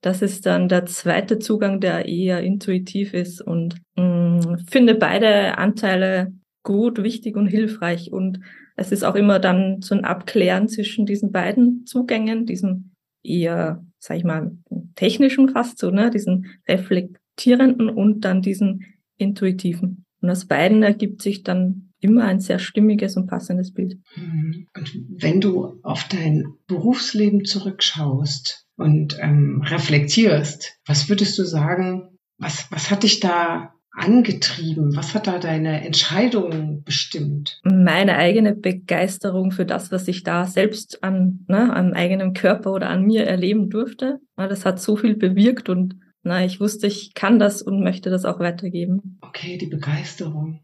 Das 0.00 0.20
ist 0.20 0.44
dann 0.44 0.68
der 0.68 0.84
zweite 0.86 1.38
Zugang, 1.38 1.80
der 1.80 2.06
eher 2.06 2.42
intuitiv 2.42 3.14
ist 3.14 3.40
und 3.40 3.76
mh, 3.96 4.04
mm, 4.04 4.58
finde 4.68 4.94
beide 4.94 5.56
Anteile 5.58 6.32
gut, 6.62 7.02
wichtig 7.02 7.36
und 7.36 7.46
hilfreich. 7.46 8.12
Und 8.12 8.40
es 8.76 8.92
ist 8.92 9.04
auch 9.04 9.14
immer 9.14 9.38
dann 9.38 9.82
so 9.82 9.94
ein 9.94 10.04
Abklären 10.04 10.68
zwischen 10.68 11.06
diesen 11.06 11.32
beiden 11.32 11.86
Zugängen, 11.86 12.46
diesem 12.46 12.92
eher, 13.22 13.84
sag 13.98 14.18
ich 14.18 14.24
mal, 14.24 14.56
technischen 14.96 15.48
fast 15.48 15.78
so, 15.78 15.90
ne, 15.90 16.10
diesen 16.10 16.46
reflektierenden 16.68 17.88
und 17.88 18.20
dann 18.24 18.42
diesen 18.42 18.84
intuitiven. 19.16 20.04
Und 20.20 20.30
aus 20.30 20.46
beiden 20.46 20.82
ergibt 20.82 21.22
sich 21.22 21.42
dann 21.42 21.92
immer 22.00 22.24
ein 22.24 22.40
sehr 22.40 22.58
stimmiges 22.58 23.16
und 23.16 23.26
passendes 23.26 23.72
Bild. 23.72 23.98
Mhm. 24.16 24.66
Und 24.76 24.92
wenn 25.22 25.40
du 25.40 25.78
auf 25.82 26.06
dein 26.08 26.44
Berufsleben 26.66 27.44
zurückschaust 27.44 28.66
und 28.76 29.16
ähm, 29.20 29.62
reflektierst, 29.64 30.78
was 30.86 31.08
würdest 31.08 31.38
du 31.38 31.44
sagen, 31.44 32.18
was, 32.38 32.70
was 32.70 32.90
hat 32.90 33.04
dich 33.04 33.20
da 33.20 33.74
angetrieben? 33.96 34.96
Was 34.96 35.14
hat 35.14 35.26
da 35.26 35.38
deine 35.38 35.84
Entscheidungen 35.84 36.82
bestimmt? 36.84 37.60
Meine 37.64 38.16
eigene 38.16 38.54
Begeisterung 38.54 39.50
für 39.50 39.64
das, 39.64 39.92
was 39.92 40.08
ich 40.08 40.22
da 40.22 40.46
selbst 40.46 41.02
an, 41.02 41.44
ne, 41.48 41.72
an 41.72 41.94
eigenem 41.94 42.32
Körper 42.34 42.72
oder 42.72 42.90
an 42.90 43.04
mir 43.04 43.26
erleben 43.26 43.70
durfte. 43.70 44.20
Das 44.36 44.64
hat 44.64 44.80
so 44.80 44.96
viel 44.96 45.16
bewirkt 45.16 45.68
und 45.68 45.96
na, 46.22 46.44
ich 46.44 46.58
wusste, 46.58 46.86
ich 46.86 47.12
kann 47.14 47.38
das 47.38 47.60
und 47.60 47.82
möchte 47.82 48.10
das 48.10 48.24
auch 48.24 48.40
weitergeben. 48.40 49.18
Okay, 49.20 49.58
die 49.58 49.66
Begeisterung. 49.66 50.60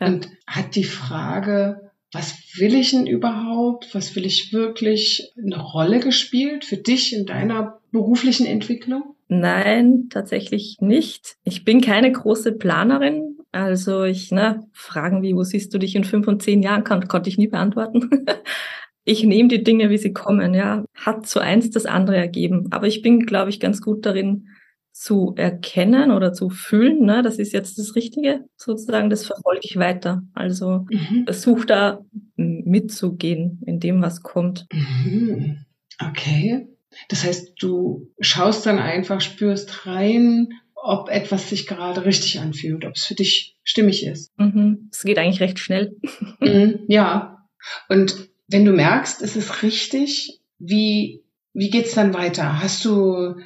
Ja. 0.00 0.06
Und 0.06 0.30
hat 0.46 0.76
die 0.76 0.84
Frage, 0.84 1.90
was 2.12 2.38
will 2.56 2.74
ich 2.74 2.92
denn 2.92 3.06
überhaupt? 3.06 3.94
Was 3.94 4.16
will 4.16 4.24
ich 4.24 4.52
wirklich 4.52 5.32
eine 5.36 5.60
Rolle 5.60 6.00
gespielt 6.00 6.64
für 6.64 6.76
dich 6.76 7.14
in 7.14 7.26
deiner 7.26 7.80
beruflichen 7.90 8.46
Entwicklung? 8.46 9.13
Nein, 9.28 10.08
tatsächlich 10.10 10.78
nicht. 10.80 11.36
Ich 11.44 11.64
bin 11.64 11.80
keine 11.80 12.12
große 12.12 12.52
Planerin. 12.52 13.38
Also 13.52 14.04
ich, 14.04 14.32
ne, 14.32 14.66
Fragen 14.72 15.22
wie, 15.22 15.34
wo 15.34 15.44
siehst 15.44 15.72
du 15.72 15.78
dich 15.78 15.94
in 15.94 16.04
fünf 16.04 16.26
und 16.26 16.42
zehn 16.42 16.62
Jahren, 16.62 16.84
kann, 16.84 17.08
konnte 17.08 17.30
ich 17.30 17.38
nie 17.38 17.48
beantworten. 17.48 18.10
ich 19.04 19.24
nehme 19.24 19.48
die 19.48 19.62
Dinge, 19.62 19.90
wie 19.90 19.98
sie 19.98 20.12
kommen, 20.12 20.54
ja. 20.54 20.84
Hat 20.94 21.26
so 21.26 21.40
eins 21.40 21.70
das 21.70 21.86
andere 21.86 22.16
ergeben. 22.16 22.68
Aber 22.70 22.86
ich 22.86 23.02
bin, 23.02 23.26
glaube 23.26 23.50
ich, 23.50 23.60
ganz 23.60 23.80
gut 23.80 24.04
darin, 24.04 24.48
zu 24.94 25.34
erkennen 25.36 26.12
oder 26.12 26.32
zu 26.32 26.50
fühlen, 26.50 27.04
ne, 27.04 27.22
das 27.22 27.40
ist 27.40 27.52
jetzt 27.52 27.78
das 27.78 27.96
Richtige, 27.96 28.44
sozusagen, 28.56 29.10
das 29.10 29.26
verfolge 29.26 29.62
ich 29.64 29.76
weiter. 29.76 30.22
Also 30.34 30.86
mhm. 30.88 31.24
versuche 31.24 31.66
da 31.66 32.04
mitzugehen 32.36 33.60
in 33.66 33.80
dem, 33.80 34.00
was 34.02 34.22
kommt. 34.22 34.66
Mhm. 34.72 35.64
Okay. 36.00 36.68
Das 37.08 37.24
heißt, 37.24 37.54
du 37.60 38.10
schaust 38.20 38.66
dann 38.66 38.78
einfach, 38.78 39.20
spürst 39.20 39.86
rein, 39.86 40.48
ob 40.74 41.08
etwas 41.08 41.48
sich 41.48 41.66
gerade 41.66 42.04
richtig 42.04 42.40
anfühlt, 42.40 42.84
ob 42.84 42.94
es 42.94 43.04
für 43.04 43.14
dich 43.14 43.56
stimmig 43.62 44.04
ist. 44.04 44.32
Mhm. 44.38 44.88
Es 44.92 45.02
geht 45.02 45.18
eigentlich 45.18 45.40
recht 45.40 45.58
schnell. 45.58 45.96
Mhm. 46.40 46.80
Ja. 46.88 47.48
Und 47.88 48.28
wenn 48.48 48.64
du 48.64 48.72
merkst, 48.72 49.22
es 49.22 49.36
ist 49.36 49.62
richtig, 49.62 50.40
wie, 50.58 51.22
wie 51.52 51.70
geht's 51.70 51.94
dann 51.94 52.12
weiter? 52.12 52.62
Hast 52.62 52.84
du 52.84 53.36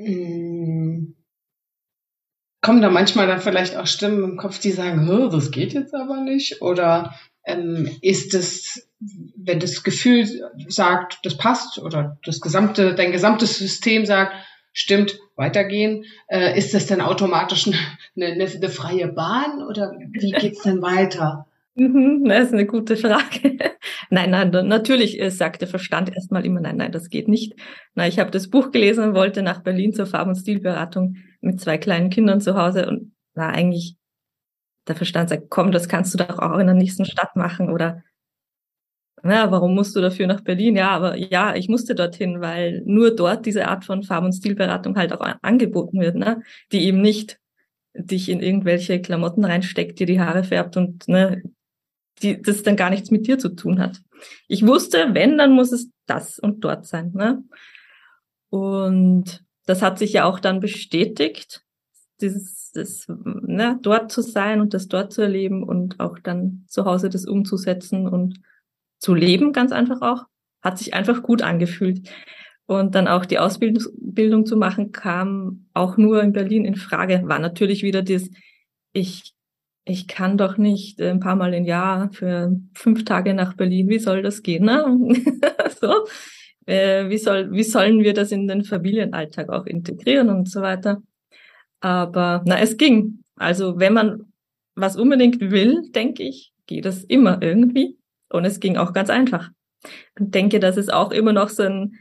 hm. 0.00 1.14
Kommen 2.62 2.82
da 2.82 2.90
manchmal 2.90 3.26
dann 3.26 3.40
vielleicht 3.40 3.76
auch 3.76 3.86
Stimmen 3.86 4.22
im 4.24 4.36
Kopf, 4.36 4.58
die 4.58 4.72
sagen, 4.72 5.06
das 5.30 5.50
geht 5.50 5.72
jetzt 5.72 5.94
aber 5.94 6.20
nicht? 6.20 6.60
Oder 6.60 7.14
ähm, 7.44 7.88
ist 8.02 8.34
es, 8.34 8.88
wenn 8.98 9.60
das 9.60 9.82
Gefühl 9.82 10.26
sagt, 10.68 11.20
das 11.24 11.36
passt 11.36 11.78
oder 11.78 12.18
das 12.24 12.40
gesamte, 12.40 12.94
dein 12.94 13.12
gesamtes 13.12 13.58
System 13.58 14.04
sagt, 14.04 14.34
stimmt, 14.72 15.18
weitergehen, 15.36 16.04
äh, 16.28 16.56
ist 16.56 16.74
das 16.74 16.86
dann 16.86 17.00
automatisch 17.00 17.66
eine, 17.66 17.76
eine, 18.32 18.46
eine 18.46 18.68
freie 18.68 19.08
Bahn 19.08 19.62
oder 19.66 19.92
wie 19.98 20.32
geht's 20.32 20.62
denn 20.62 20.82
weiter? 20.82 21.46
Mhm, 21.76 22.24
das 22.24 22.48
ist 22.48 22.52
eine 22.52 22.66
gute 22.66 22.96
Frage. 22.96 23.56
nein, 24.10 24.30
nein, 24.30 24.50
natürlich 24.50 25.20
äh, 25.20 25.30
sagt 25.30 25.62
der 25.62 25.68
Verstand 25.68 26.14
erstmal 26.14 26.44
immer, 26.44 26.60
nein, 26.60 26.76
nein, 26.76 26.92
das 26.92 27.08
geht 27.08 27.26
nicht. 27.26 27.54
Na, 27.94 28.06
ich 28.06 28.18
habe 28.18 28.30
das 28.30 28.50
Buch 28.50 28.70
gelesen 28.70 29.04
und 29.04 29.14
wollte 29.14 29.42
nach 29.42 29.62
Berlin 29.62 29.94
zur 29.94 30.06
Farb- 30.06 30.28
und 30.28 30.36
Stilberatung 30.36 31.16
mit 31.40 31.60
zwei 31.60 31.78
kleinen 31.78 32.10
Kindern 32.10 32.40
zu 32.40 32.56
Hause 32.56 32.88
und 32.88 33.12
na, 33.34 33.48
eigentlich 33.48 33.96
der 34.88 34.96
Verstand 34.96 35.28
sagt, 35.28 35.50
komm, 35.50 35.72
das 35.72 35.88
kannst 35.88 36.14
du 36.14 36.18
doch 36.18 36.38
auch 36.38 36.58
in 36.58 36.66
der 36.66 36.74
nächsten 36.74 37.04
Stadt 37.04 37.36
machen 37.36 37.70
oder 37.70 38.02
na, 39.22 39.50
warum 39.50 39.74
musst 39.74 39.94
du 39.94 40.00
dafür 40.00 40.26
nach 40.26 40.40
Berlin? 40.40 40.76
Ja, 40.76 40.90
aber 40.90 41.14
ja, 41.16 41.54
ich 41.54 41.68
musste 41.68 41.94
dorthin, 41.94 42.40
weil 42.40 42.82
nur 42.86 43.14
dort 43.14 43.44
diese 43.44 43.68
Art 43.68 43.84
von 43.84 44.02
Farb- 44.02 44.24
und 44.24 44.32
Stilberatung 44.32 44.96
halt 44.96 45.12
auch 45.12 45.20
angeboten 45.42 46.00
wird, 46.00 46.16
ne? 46.16 46.42
die 46.72 46.84
eben 46.84 47.02
nicht 47.02 47.38
dich 47.92 48.28
in 48.28 48.40
irgendwelche 48.40 49.00
Klamotten 49.00 49.44
reinsteckt, 49.44 49.98
dir 49.98 50.06
die 50.06 50.20
Haare 50.20 50.44
färbt 50.44 50.76
und 50.76 51.06
ne, 51.08 51.42
die, 52.22 52.40
das 52.40 52.62
dann 52.62 52.76
gar 52.76 52.88
nichts 52.90 53.10
mit 53.10 53.26
dir 53.26 53.38
zu 53.38 53.50
tun 53.50 53.78
hat. 53.78 54.00
Ich 54.48 54.66
wusste, 54.66 55.10
wenn, 55.12 55.38
dann 55.38 55.52
muss 55.52 55.72
es 55.72 55.90
das 56.06 56.38
und 56.38 56.64
dort 56.64 56.86
sein. 56.86 57.12
Ne? 57.14 57.42
Und 58.50 59.44
das 59.66 59.82
hat 59.82 59.98
sich 59.98 60.12
ja 60.12 60.24
auch 60.24 60.40
dann 60.40 60.60
bestätigt, 60.60 61.62
dieses, 62.20 62.70
das, 62.72 63.06
ne, 63.08 63.78
dort 63.82 64.12
zu 64.12 64.22
sein 64.22 64.60
und 64.60 64.74
das 64.74 64.88
dort 64.88 65.12
zu 65.12 65.22
erleben 65.22 65.62
und 65.62 66.00
auch 66.00 66.18
dann 66.18 66.64
zu 66.68 66.84
Hause 66.84 67.08
das 67.08 67.26
umzusetzen 67.26 68.06
und 68.06 68.40
zu 68.98 69.14
leben, 69.14 69.52
ganz 69.52 69.72
einfach 69.72 70.02
auch, 70.02 70.24
hat 70.62 70.78
sich 70.78 70.94
einfach 70.94 71.22
gut 71.22 71.42
angefühlt. 71.42 72.10
Und 72.66 72.94
dann 72.94 73.08
auch 73.08 73.26
die 73.26 73.40
Ausbildung 73.40 74.46
zu 74.46 74.56
machen, 74.56 74.92
kam 74.92 75.66
auch 75.74 75.96
nur 75.96 76.22
in 76.22 76.32
Berlin 76.32 76.64
in 76.64 76.76
Frage. 76.76 77.22
War 77.24 77.40
natürlich 77.40 77.82
wieder 77.82 78.02
das, 78.02 78.30
ich, 78.92 79.34
ich 79.84 80.06
kann 80.06 80.38
doch 80.38 80.56
nicht 80.56 81.00
ein 81.00 81.18
paar 81.18 81.34
Mal 81.34 81.52
im 81.54 81.64
Jahr 81.64 82.12
für 82.12 82.56
fünf 82.74 83.04
Tage 83.04 83.34
nach 83.34 83.54
Berlin. 83.54 83.88
Wie 83.88 83.98
soll 83.98 84.22
das 84.22 84.42
gehen? 84.42 84.66
Ne? 84.66 84.84
so, 85.80 86.06
äh, 86.70 87.10
wie 87.10 87.18
soll, 87.18 87.50
wie 87.52 87.64
sollen 87.64 88.04
wir 88.04 88.14
das 88.14 88.30
in 88.30 88.46
den 88.46 88.64
Familienalltag 88.64 89.48
auch 89.48 89.66
integrieren 89.66 90.28
und 90.28 90.48
so 90.48 90.62
weiter? 90.62 91.02
Aber 91.80 92.42
na, 92.46 92.58
es 92.60 92.76
ging. 92.76 93.24
Also 93.36 93.78
wenn 93.78 93.94
man 93.94 94.32
was 94.76 94.96
unbedingt 94.96 95.40
will, 95.40 95.82
denke 95.90 96.22
ich, 96.22 96.52
geht 96.66 96.84
das 96.84 97.02
immer 97.04 97.42
irgendwie. 97.42 97.98
Und 98.30 98.44
es 98.44 98.60
ging 98.60 98.76
auch 98.76 98.92
ganz 98.92 99.10
einfach. 99.10 99.50
Und 100.18 100.34
denke, 100.34 100.60
dass 100.60 100.76
es 100.76 100.88
auch 100.88 101.10
immer 101.10 101.32
noch 101.32 101.48
so 101.48 101.64
ein, 101.64 101.96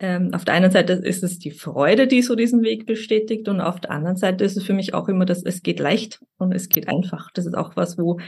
ähm, 0.00 0.34
auf 0.34 0.44
der 0.44 0.54
einen 0.54 0.70
Seite 0.70 0.92
ist 0.92 1.22
es 1.22 1.38
die 1.38 1.50
Freude, 1.50 2.06
die 2.06 2.20
so 2.20 2.34
diesen 2.34 2.62
Weg 2.62 2.84
bestätigt 2.84 3.48
und 3.48 3.60
auf 3.60 3.80
der 3.80 3.92
anderen 3.92 4.16
Seite 4.16 4.44
ist 4.44 4.56
es 4.56 4.64
für 4.64 4.74
mich 4.74 4.92
auch 4.92 5.08
immer, 5.08 5.24
dass 5.24 5.42
es 5.42 5.62
geht 5.62 5.80
leicht 5.80 6.20
und 6.36 6.52
es 6.52 6.68
geht 6.68 6.88
einfach. 6.88 7.30
Das 7.32 7.46
ist 7.46 7.54
auch 7.54 7.76
was, 7.76 7.96
wo 7.96 8.18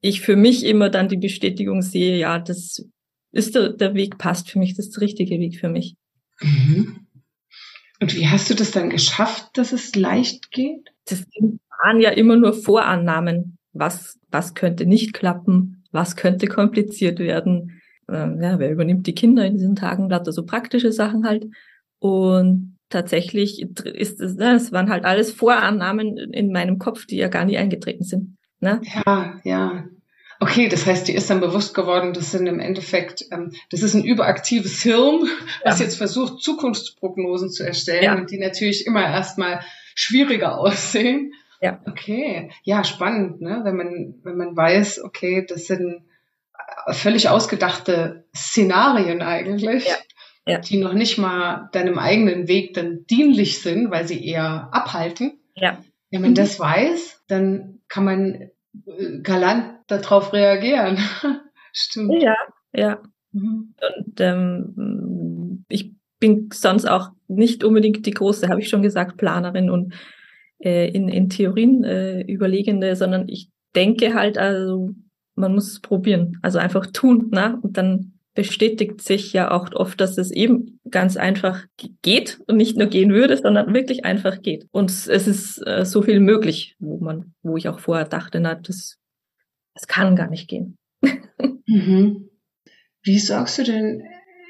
ich 0.00 0.20
für 0.20 0.36
mich 0.36 0.66
immer 0.66 0.90
dann 0.90 1.08
die 1.08 1.16
Bestätigung 1.16 1.80
sehe, 1.80 2.18
ja, 2.18 2.38
das 2.38 2.84
ist 3.32 3.54
der, 3.54 3.70
der 3.70 3.94
Weg 3.94 4.18
passt 4.18 4.50
für 4.50 4.58
mich, 4.58 4.74
das 4.74 4.86
ist 4.86 4.96
der 4.96 5.02
richtige 5.02 5.38
Weg 5.38 5.58
für 5.58 5.68
mich. 5.68 5.96
Mhm. 6.40 7.06
Und 8.00 8.14
wie 8.14 8.28
hast 8.28 8.48
du 8.48 8.54
das 8.54 8.70
dann 8.70 8.90
geschafft, 8.90 9.50
dass 9.54 9.72
es 9.72 9.94
leicht 9.94 10.50
geht? 10.50 10.88
Das 11.06 11.24
waren 11.82 12.00
ja 12.00 12.10
immer 12.10 12.36
nur 12.36 12.52
Vorannahmen. 12.52 13.58
Was, 13.72 14.18
was 14.30 14.54
könnte 14.54 14.86
nicht 14.86 15.12
klappen? 15.12 15.78
was 15.92 16.16
könnte 16.16 16.46
kompliziert 16.46 17.18
werden, 17.18 17.80
ähm, 18.08 18.40
ja, 18.40 18.58
wer 18.58 18.70
übernimmt 18.70 19.06
die 19.06 19.14
Kinder 19.14 19.44
in 19.44 19.54
diesen 19.54 19.76
Tagen, 19.76 20.08
lauter 20.08 20.32
so 20.32 20.44
praktische 20.44 20.92
Sachen 20.92 21.26
halt. 21.26 21.46
Und 21.98 22.76
tatsächlich 22.88 23.62
ist 23.84 24.20
es, 24.20 24.36
ne, 24.36 24.54
es 24.54 24.72
waren 24.72 24.90
halt 24.90 25.04
alles 25.04 25.32
Vorannahmen 25.32 26.16
in 26.16 26.52
meinem 26.52 26.78
Kopf, 26.78 27.06
die 27.06 27.16
ja 27.16 27.28
gar 27.28 27.44
nie 27.44 27.58
eingetreten 27.58 28.04
sind. 28.04 28.36
Ne? 28.60 28.80
Ja, 28.82 29.40
ja. 29.44 29.84
Okay, 30.40 30.68
das 30.68 30.86
heißt, 30.86 31.08
dir 31.08 31.16
ist 31.16 31.30
dann 31.30 31.40
bewusst 31.40 31.74
geworden, 31.74 32.12
das 32.12 32.30
sind 32.30 32.46
im 32.46 32.60
Endeffekt, 32.60 33.24
ähm, 33.32 33.52
das 33.70 33.82
ist 33.82 33.94
ein 33.94 34.04
überaktives 34.04 34.82
Hirn, 34.82 35.28
was 35.64 35.78
ja. 35.80 35.84
jetzt 35.84 35.96
versucht, 35.96 36.40
Zukunftsprognosen 36.42 37.50
zu 37.50 37.64
erstellen 37.66 38.04
ja. 38.04 38.14
und 38.14 38.30
die 38.30 38.38
natürlich 38.38 38.86
immer 38.86 39.02
erstmal 39.02 39.60
schwieriger 39.94 40.58
aussehen. 40.58 41.34
Ja. 41.60 41.80
Okay, 41.86 42.50
ja, 42.62 42.84
spannend, 42.84 43.40
ne? 43.40 43.60
wenn 43.64 43.76
man, 43.76 44.14
wenn 44.22 44.36
man 44.36 44.56
weiß, 44.56 45.02
okay, 45.02 45.44
das 45.46 45.66
sind 45.66 46.02
völlig 46.90 47.28
ausgedachte 47.28 48.24
Szenarien 48.34 49.22
eigentlich, 49.22 49.86
ja. 49.86 49.96
Ja. 50.46 50.58
die 50.60 50.78
noch 50.78 50.92
nicht 50.92 51.18
mal 51.18 51.68
deinem 51.72 51.98
eigenen 51.98 52.46
Weg 52.46 52.74
dann 52.74 53.04
dienlich 53.10 53.60
sind, 53.60 53.90
weil 53.90 54.06
sie 54.06 54.24
eher 54.24 54.68
abhalten. 54.70 55.40
Ja. 55.54 55.78
Wenn 56.10 56.22
man 56.22 56.30
mhm. 56.30 56.36
das 56.36 56.58
weiß, 56.58 57.24
dann 57.26 57.80
kann 57.88 58.04
man 58.04 58.34
äh, 58.34 58.50
galant 59.22 59.80
darauf 59.86 60.32
reagieren. 60.32 60.98
Stimmt. 61.72 62.22
Ja, 62.22 62.36
ja. 62.72 63.02
Mhm. 63.32 63.74
Und 63.96 64.20
ähm, 64.20 65.64
ich 65.68 65.92
bin 66.18 66.48
sonst 66.52 66.86
auch 66.86 67.10
nicht 67.28 67.62
unbedingt 67.62 68.04
die 68.06 68.12
große, 68.12 68.48
habe 68.48 68.60
ich 68.60 68.68
schon 68.68 68.82
gesagt, 68.82 69.16
Planerin 69.16 69.70
und 69.70 69.94
äh, 70.58 70.88
in, 70.90 71.08
in 71.08 71.28
Theorien 71.28 71.84
äh, 71.84 72.22
überlegende, 72.22 72.96
sondern 72.96 73.28
ich 73.28 73.50
denke 73.74 74.14
halt, 74.14 74.38
also 74.38 74.90
man 75.34 75.54
muss 75.54 75.70
es 75.70 75.80
probieren, 75.80 76.38
also 76.42 76.58
einfach 76.58 76.86
tun, 76.86 77.28
ne? 77.30 77.58
Und 77.62 77.76
dann 77.76 78.17
bestätigt 78.38 79.02
sich 79.02 79.32
ja 79.32 79.50
auch 79.50 79.72
oft, 79.72 80.00
dass 80.00 80.16
es 80.16 80.30
eben 80.30 80.78
ganz 80.88 81.16
einfach 81.16 81.66
geht 82.02 82.38
und 82.46 82.56
nicht 82.56 82.76
nur 82.76 82.86
gehen 82.86 83.12
würde, 83.12 83.36
sondern 83.36 83.74
wirklich 83.74 84.04
einfach 84.04 84.42
geht. 84.42 84.68
Und 84.70 84.92
es 84.92 85.08
ist 85.08 85.58
äh, 85.66 85.84
so 85.84 86.02
viel 86.02 86.20
möglich, 86.20 86.76
wo 86.78 87.00
man, 87.00 87.34
wo 87.42 87.56
ich 87.56 87.66
auch 87.66 87.80
vorher 87.80 88.06
dachte, 88.06 88.38
na, 88.38 88.54
das, 88.54 88.96
das 89.74 89.88
kann 89.88 90.14
gar 90.14 90.30
nicht 90.30 90.48
gehen. 90.48 90.78
mhm. 91.66 92.28
Wie 93.02 93.18
sorgst 93.18 93.58
du 93.58 93.64
denn 93.64 94.04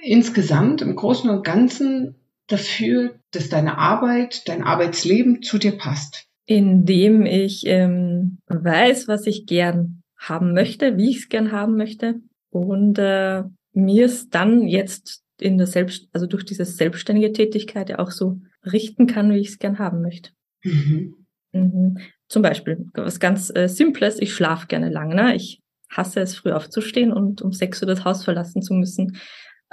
insgesamt 0.05 0.83
im 0.83 0.95
Großen 0.95 1.31
und 1.31 1.45
Ganzen 1.45 2.17
dafür, 2.47 3.15
dass 3.31 3.49
deine 3.49 3.79
Arbeit, 3.79 4.47
dein 4.49 4.63
Arbeitsleben 4.63 5.41
zu 5.41 5.57
dir 5.57 5.79
passt? 5.79 6.27
Indem 6.45 7.25
ich 7.25 7.63
ähm, 7.65 8.37
weiß, 8.49 9.09
was 9.09 9.27
ich 9.27 9.47
gern 9.47 10.03
haben 10.19 10.53
möchte, 10.53 10.99
wie 10.99 11.09
ich 11.09 11.21
es 11.21 11.29
gern 11.31 11.53
haben 11.53 11.79
möchte 11.79 12.17
und 12.51 12.99
äh, 12.99 13.45
mir 13.79 14.07
es 14.07 14.29
dann 14.29 14.67
jetzt 14.67 15.23
in 15.41 15.57
der 15.57 15.67
Selbst, 15.67 16.09
also 16.13 16.27
durch 16.27 16.45
diese 16.45 16.65
selbstständige 16.65 17.33
Tätigkeit 17.33 17.89
ja 17.91 17.99
auch 17.99 18.11
so 18.11 18.41
richten 18.65 19.07
kann, 19.07 19.33
wie 19.33 19.39
ich 19.39 19.49
es 19.49 19.59
gern 19.59 19.79
haben 19.79 20.03
möchte. 20.03 20.31
Mhm. 20.65 21.15
Mhm. 21.53 21.99
Zum 22.29 22.43
Beispiel 22.43 22.87
was 22.95 23.21
ganz 23.21 23.51
äh, 23.55 23.69
Simples, 23.69 24.21
ich 24.21 24.35
schlafe 24.35 24.67
gerne 24.67 24.91
lang. 24.91 25.15
Ne? 25.15 25.35
Ich 25.35 25.61
hasse 25.91 26.21
es, 26.21 26.35
früh 26.35 26.53
aufzustehen 26.53 27.13
und 27.13 27.41
um 27.41 27.53
sechs 27.53 27.81
Uhr 27.81 27.87
das 27.87 28.05
Haus 28.05 28.25
verlassen 28.25 28.61
zu 28.63 28.75
müssen 28.75 29.19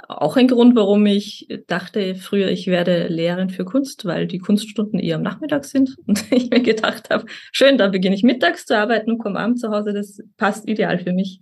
auch 0.08 0.36
ein 0.36 0.48
Grund, 0.48 0.76
warum 0.76 1.06
ich 1.06 1.48
dachte 1.66 2.14
früher, 2.14 2.48
ich 2.48 2.66
werde 2.66 3.08
Lehrerin 3.08 3.50
für 3.50 3.64
Kunst, 3.64 4.04
weil 4.04 4.26
die 4.26 4.38
Kunststunden 4.38 4.98
eher 4.98 5.16
am 5.16 5.22
Nachmittag 5.22 5.64
sind. 5.64 5.96
Und 6.06 6.30
ich 6.30 6.50
mir 6.50 6.60
gedacht 6.60 7.10
habe, 7.10 7.26
schön, 7.52 7.78
da 7.78 7.88
beginne 7.88 8.14
ich 8.14 8.22
mittags 8.22 8.66
zu 8.66 8.76
arbeiten 8.76 9.10
und 9.10 9.18
komme 9.18 9.38
abends 9.38 9.60
zu 9.60 9.70
Hause. 9.70 9.92
Das 9.92 10.18
passt 10.36 10.68
ideal 10.68 10.98
für 10.98 11.12
mich. 11.12 11.40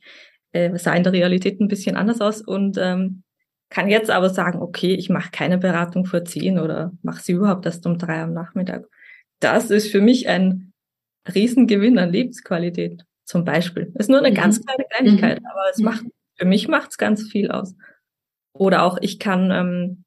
Äh, 0.54 0.78
sah 0.78 0.94
in 0.94 1.02
der 1.02 1.12
Realität 1.12 1.60
ein 1.60 1.68
bisschen 1.68 1.96
anders 1.96 2.20
aus 2.20 2.40
und 2.40 2.78
ähm, 2.78 3.24
kann 3.70 3.88
jetzt 3.88 4.10
aber 4.10 4.30
sagen, 4.30 4.62
okay, 4.62 4.94
ich 4.94 5.10
mache 5.10 5.30
keine 5.32 5.58
Beratung 5.58 6.06
vor 6.06 6.24
zehn 6.24 6.60
oder 6.60 6.92
mache 7.02 7.22
sie 7.22 7.32
überhaupt 7.32 7.66
erst 7.66 7.86
um 7.86 7.98
drei 7.98 8.22
am 8.22 8.32
Nachmittag. 8.32 8.84
Das 9.40 9.70
ist 9.70 9.90
für 9.90 10.00
mich 10.00 10.28
ein 10.28 10.72
Riesengewinn 11.34 11.98
an 11.98 12.12
Lebensqualität. 12.12 13.04
Zum 13.24 13.44
Beispiel. 13.44 13.90
Ist 13.94 14.10
nur 14.10 14.18
eine 14.18 14.30
mhm. 14.30 14.34
ganz 14.34 14.64
kleine 14.64 14.84
Kleinigkeit, 14.88 15.40
mhm. 15.40 15.46
aber 15.46 15.62
es 15.72 15.78
macht, 15.78 16.04
für 16.36 16.44
mich 16.44 16.68
macht 16.68 16.90
es 16.90 16.98
ganz 16.98 17.28
viel 17.28 17.50
aus. 17.50 17.74
Oder 18.52 18.84
auch 18.84 18.98
ich 19.00 19.18
kann 19.18 19.50
ähm, 19.50 20.04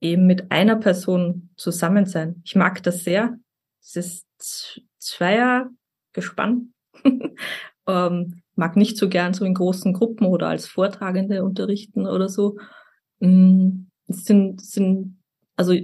eben 0.00 0.26
mit 0.26 0.50
einer 0.50 0.76
Person 0.76 1.50
zusammen 1.56 2.06
sein. 2.06 2.42
Ich 2.44 2.56
mag 2.56 2.82
das 2.82 3.04
sehr. 3.04 3.38
Es 3.80 3.96
ist 3.96 4.82
zweier 4.98 5.70
gespannt. 6.12 6.70
ähm, 7.86 8.42
mag 8.56 8.76
nicht 8.76 8.96
so 8.96 9.08
gern 9.08 9.34
so 9.34 9.44
in 9.44 9.54
großen 9.54 9.92
Gruppen 9.92 10.26
oder 10.26 10.48
als 10.48 10.66
Vortragende 10.66 11.44
unterrichten 11.44 12.06
oder 12.06 12.28
so. 12.28 12.56
Mm, 13.20 13.86
es 14.06 14.24
sind, 14.24 14.60
sind, 14.60 15.18
also 15.56 15.74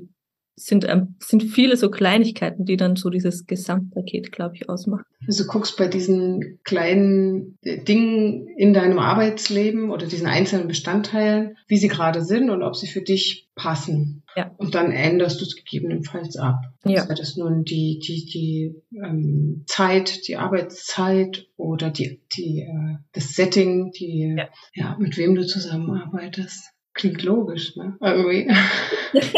sind, 0.60 0.86
ähm, 0.88 1.16
sind 1.18 1.42
viele 1.42 1.76
so 1.76 1.90
Kleinigkeiten, 1.90 2.64
die 2.64 2.76
dann 2.76 2.96
so 2.96 3.10
dieses 3.10 3.46
Gesamtpaket, 3.46 4.30
glaube 4.32 4.56
ich, 4.56 4.68
ausmachen. 4.68 5.04
Also 5.26 5.44
du 5.44 5.50
guckst 5.50 5.76
bei 5.76 5.88
diesen 5.88 6.58
kleinen 6.64 7.58
äh, 7.62 7.82
Dingen 7.82 8.48
in 8.56 8.72
deinem 8.72 8.98
Arbeitsleben 8.98 9.90
oder 9.90 10.06
diesen 10.06 10.26
einzelnen 10.26 10.68
Bestandteilen, 10.68 11.56
wie 11.66 11.76
sie 11.76 11.88
gerade 11.88 12.22
sind 12.22 12.50
und 12.50 12.62
ob 12.62 12.76
sie 12.76 12.86
für 12.86 13.02
dich 13.02 13.48
passen. 13.54 14.22
Ja. 14.36 14.54
Und 14.58 14.74
dann 14.74 14.92
änderst 14.92 15.40
du 15.40 15.44
es 15.44 15.56
gegebenenfalls 15.56 16.36
ab. 16.36 16.60
Ja. 16.84 17.04
Sei 17.04 17.14
das 17.14 17.36
nun 17.36 17.64
die, 17.64 17.98
die, 17.98 18.24
die 18.26 18.74
ähm, 18.96 19.64
Zeit, 19.66 20.28
die 20.28 20.36
Arbeitszeit 20.36 21.46
oder 21.56 21.90
die, 21.90 22.20
die, 22.36 22.60
äh, 22.60 22.96
das 23.12 23.34
Setting, 23.34 23.92
die, 23.92 24.34
ja. 24.36 24.48
ja, 24.74 24.96
mit 24.98 25.16
wem 25.16 25.34
du 25.34 25.46
zusammenarbeitest. 25.46 26.72
Klingt 26.94 27.22
logisch, 27.22 27.76
ne? 27.76 27.96
Irgendwie. 28.00 28.50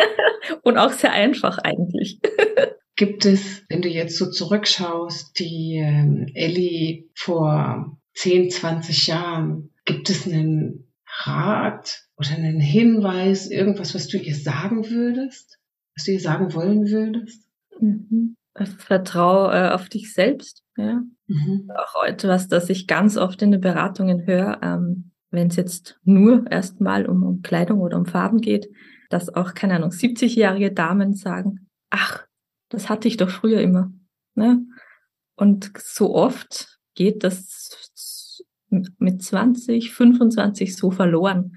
Und 0.63 0.79
auch 0.79 0.93
sehr 0.93 1.13
einfach 1.13 1.59
eigentlich. 1.59 2.21
Gibt 2.97 3.25
es, 3.25 3.65
wenn 3.69 3.83
du 3.83 3.89
jetzt 3.89 4.19
so 4.19 4.31
zurückschaust, 4.31 5.39
die 5.39 5.77
ähm, 5.83 6.27
Ellie 6.35 7.09
vor 7.15 7.99
10, 8.15 8.51
20 8.51 9.07
Jahren, 9.07 9.71
gibt 9.85 10.11
es 10.11 10.27
einen 10.27 10.93
Rat 11.25 12.03
oder 12.17 12.31
einen 12.31 12.61
Hinweis, 12.61 13.51
irgendwas, 13.51 13.95
was 13.95 14.09
du 14.09 14.19
ihr 14.19 14.35
sagen 14.35 14.89
würdest? 14.91 15.59
Was 15.97 16.05
du 16.05 16.13
ihr 16.13 16.21
sagen 16.21 16.55
wollen 16.55 16.87
würdest? 16.91 17.49
Mhm. 17.81 18.37
Vertrau 18.79 19.51
äh, 19.51 19.71
auf 19.71 19.89
dich 19.89 20.13
selbst. 20.13 20.63
Ja. 20.77 21.03
Mhm. 21.27 21.71
Auch 21.75 22.05
etwas, 22.05 22.49
das 22.49 22.69
ich 22.69 22.87
ganz 22.87 23.17
oft 23.17 23.41
in 23.43 23.51
den 23.51 23.61
Beratungen 23.61 24.27
höre. 24.27 24.61
Ähm, 24.63 25.12
wenn 25.33 25.49
es 25.49 25.57
jetzt 25.57 25.99
nur 26.05 26.49
erstmal 26.51 27.07
um, 27.07 27.23
um 27.25 27.43
Kleidung 27.43 27.81
oder 27.81 27.97
um 27.97 28.07
Farben 28.07 28.41
geht, 28.41 28.69
dass 29.11 29.35
auch, 29.35 29.55
keine 29.55 29.75
Ahnung, 29.75 29.91
70-jährige 29.91 30.73
Damen 30.73 31.15
sagen, 31.15 31.69
ach, 31.91 32.25
das 32.69 32.89
hatte 32.89 33.09
ich 33.09 33.17
doch 33.17 33.31
früher 33.31 33.61
immer. 33.61 33.93
Ne? 34.35 34.65
Und 35.35 35.73
so 35.79 36.15
oft 36.15 36.79
geht 36.95 37.25
das 37.25 37.91
mit 38.99 39.23
20, 39.23 39.93
25 39.93 40.77
so 40.77 40.91
verloren, 40.91 41.57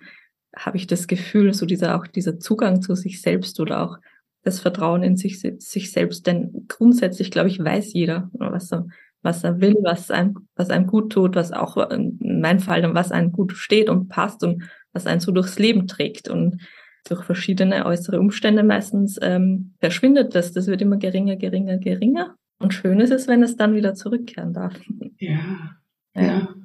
habe 0.55 0.77
ich 0.77 0.87
das 0.87 1.07
Gefühl, 1.07 1.53
so 1.53 1.65
dieser 1.65 1.95
auch 1.95 2.07
dieser 2.07 2.39
Zugang 2.39 2.81
zu 2.81 2.95
sich 2.95 3.21
selbst 3.21 3.59
oder 3.59 3.81
auch 3.81 3.97
das 4.43 4.59
Vertrauen 4.59 5.03
in 5.03 5.17
sich, 5.17 5.39
sich 5.39 5.91
selbst. 5.91 6.27
Denn 6.27 6.65
grundsätzlich, 6.67 7.31
glaube 7.31 7.49
ich, 7.49 7.59
weiß 7.59 7.93
jeder, 7.93 8.29
was 8.33 8.71
er, 8.71 8.87
was 9.25 9.43
er 9.43 9.59
will, 9.59 9.75
was 9.81 10.11
einem, 10.11 10.47
was 10.55 10.69
einem 10.69 10.87
gut 10.87 11.11
tut, 11.11 11.35
was 11.35 11.51
auch 11.51 11.75
in 11.89 12.17
meinem 12.21 12.59
Fall 12.59 12.81
dann, 12.81 12.93
was 12.93 13.11
einem 13.11 13.31
gut 13.31 13.53
steht 13.53 13.89
und 13.89 14.07
passt 14.07 14.43
und 14.43 14.63
was 14.93 15.07
einen 15.07 15.19
so 15.19 15.31
durchs 15.31 15.59
Leben 15.59 15.87
trägt. 15.87 16.29
Und 16.29 16.61
durch 17.07 17.23
verschiedene 17.23 17.85
äußere 17.85 18.19
Umstände 18.19 18.63
meistens 18.63 19.17
ähm, 19.21 19.73
verschwindet 19.79 20.35
das. 20.35 20.53
Das 20.53 20.67
wird 20.67 20.81
immer 20.81 20.97
geringer, 20.97 21.35
geringer, 21.35 21.77
geringer. 21.77 22.35
Und 22.59 22.73
schön 22.73 22.99
ist 22.99 23.11
es, 23.11 23.27
wenn 23.27 23.43
es 23.43 23.57
dann 23.57 23.75
wieder 23.75 23.95
zurückkehren 23.95 24.53
darf. 24.53 24.73
Ja, 25.17 25.75
ja. 26.15 26.23
ja. 26.23 26.55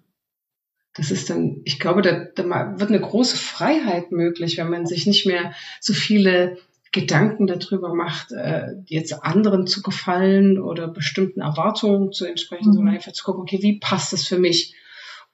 Das 0.94 1.10
ist 1.10 1.30
dann, 1.30 1.62
ich 1.64 1.78
glaube, 1.80 2.02
da, 2.02 2.26
da 2.34 2.44
wird 2.78 2.90
eine 2.90 3.00
große 3.00 3.36
Freiheit 3.36 4.12
möglich, 4.12 4.58
wenn 4.58 4.70
man 4.70 4.86
sich 4.86 5.06
nicht 5.06 5.24
mehr 5.24 5.54
so 5.80 5.92
viele 5.92 6.58
Gedanken 6.92 7.46
darüber 7.46 7.94
macht, 7.94 8.32
äh, 8.32 8.68
jetzt 8.86 9.12
anderen 9.12 9.66
zu 9.66 9.82
gefallen 9.82 10.60
oder 10.60 10.88
bestimmten 10.88 11.40
Erwartungen 11.40 12.12
zu 12.12 12.26
entsprechen, 12.26 12.70
mhm. 12.70 12.72
sondern 12.72 12.94
einfach 12.94 13.12
zu 13.12 13.24
gucken, 13.24 13.42
okay, 13.42 13.60
wie 13.62 13.78
passt 13.78 14.12
das 14.12 14.26
für 14.26 14.38
mich, 14.38 14.74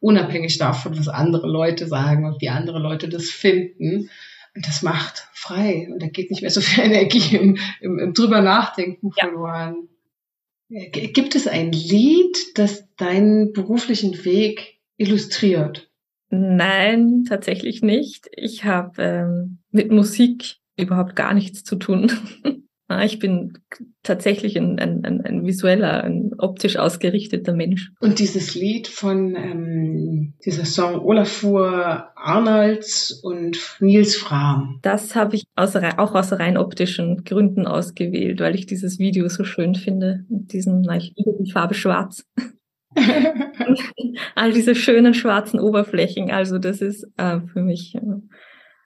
unabhängig 0.01 0.59
davon, 0.59 0.99
was 0.99 1.09
andere 1.09 1.47
Leute 1.47 1.87
sagen 1.87 2.27
und 2.27 2.41
wie 2.43 2.51
andere 2.51 2.79
Leute 2.79 3.09
das 3.09 3.31
finden. 3.31 4.11
Und 4.55 4.67
das 4.67 4.83
macht 4.83 5.29
frei 5.33 5.89
und 5.91 6.03
da 6.03 6.09
geht 6.09 6.31
nicht 6.31 6.43
mehr 6.43 6.51
so 6.51 6.61
viel 6.61 6.85
Energie 6.93 7.37
im, 7.37 7.59
im, 7.81 7.99
im 7.99 8.15
drüber 8.15 8.43
nachdenken 8.43 9.11
ja. 9.17 9.27
verloren. 9.27 9.89
Gibt 10.69 11.37
es 11.37 11.47
ein 11.47 11.71
Lied, 11.71 12.59
das 12.59 12.93
deinen 12.97 13.53
beruflichen 13.53 14.25
Weg 14.25 14.81
illustriert? 14.97 15.89
Nein, 16.31 17.25
tatsächlich 17.29 17.83
nicht. 17.83 18.29
Ich 18.33 18.65
habe 18.65 19.03
ähm, 19.03 19.59
mit 19.71 19.93
Musik 19.93 20.57
überhaupt 20.77 21.17
gar 21.17 21.35
nichts 21.35 21.65
zu 21.65 21.77
tun. 21.77 22.13
Ich 23.05 23.19
bin 23.19 23.59
tatsächlich 24.05 24.57
ein, 24.57 24.79
ein, 24.79 25.05
ein, 25.05 25.21
ein 25.23 25.45
visueller, 25.45 26.05
ein 26.05 26.31
optisch 26.39 26.77
ausgerichteter 26.77 27.53
Mensch. 27.53 27.91
Und 27.99 28.21
dieses 28.21 28.55
Lied 28.55 28.87
von 28.87 29.35
ähm, 29.35 30.35
dieser 30.45 30.65
Song 30.65 31.01
Olafur 31.01 32.07
Arnolds 32.15 33.11
und 33.11 33.59
Nils 33.81 34.15
Fram. 34.15 34.79
Das 34.83 35.17
habe 35.17 35.35
ich 35.35 35.47
aus, 35.57 35.75
auch 35.75 36.15
aus 36.15 36.33
rein 36.33 36.57
optischen 36.57 37.25
Gründen 37.25 37.67
ausgewählt, 37.67 38.39
weil 38.39 38.55
ich 38.55 38.67
dieses 38.67 39.01
Video 39.01 39.29
so 39.29 39.43
schön 39.43 39.75
finde. 39.75 40.25
Mit 40.29 40.53
diesen, 40.53 40.83
na, 40.83 40.97
ich 40.97 41.13
liebe 41.17 41.37
die 41.43 41.51
Farbe 41.51 41.75
Schwarz. 41.75 42.25
All 44.37 44.53
diese 44.53 44.77
schönen 44.77 45.13
schwarzen 45.13 45.59
Oberflächen. 45.59 46.31
Also 46.31 46.59
das 46.61 46.81
ist 46.81 47.05
äh, 47.17 47.41
für 47.53 47.63
mich 47.63 47.97
äh, 47.97 48.01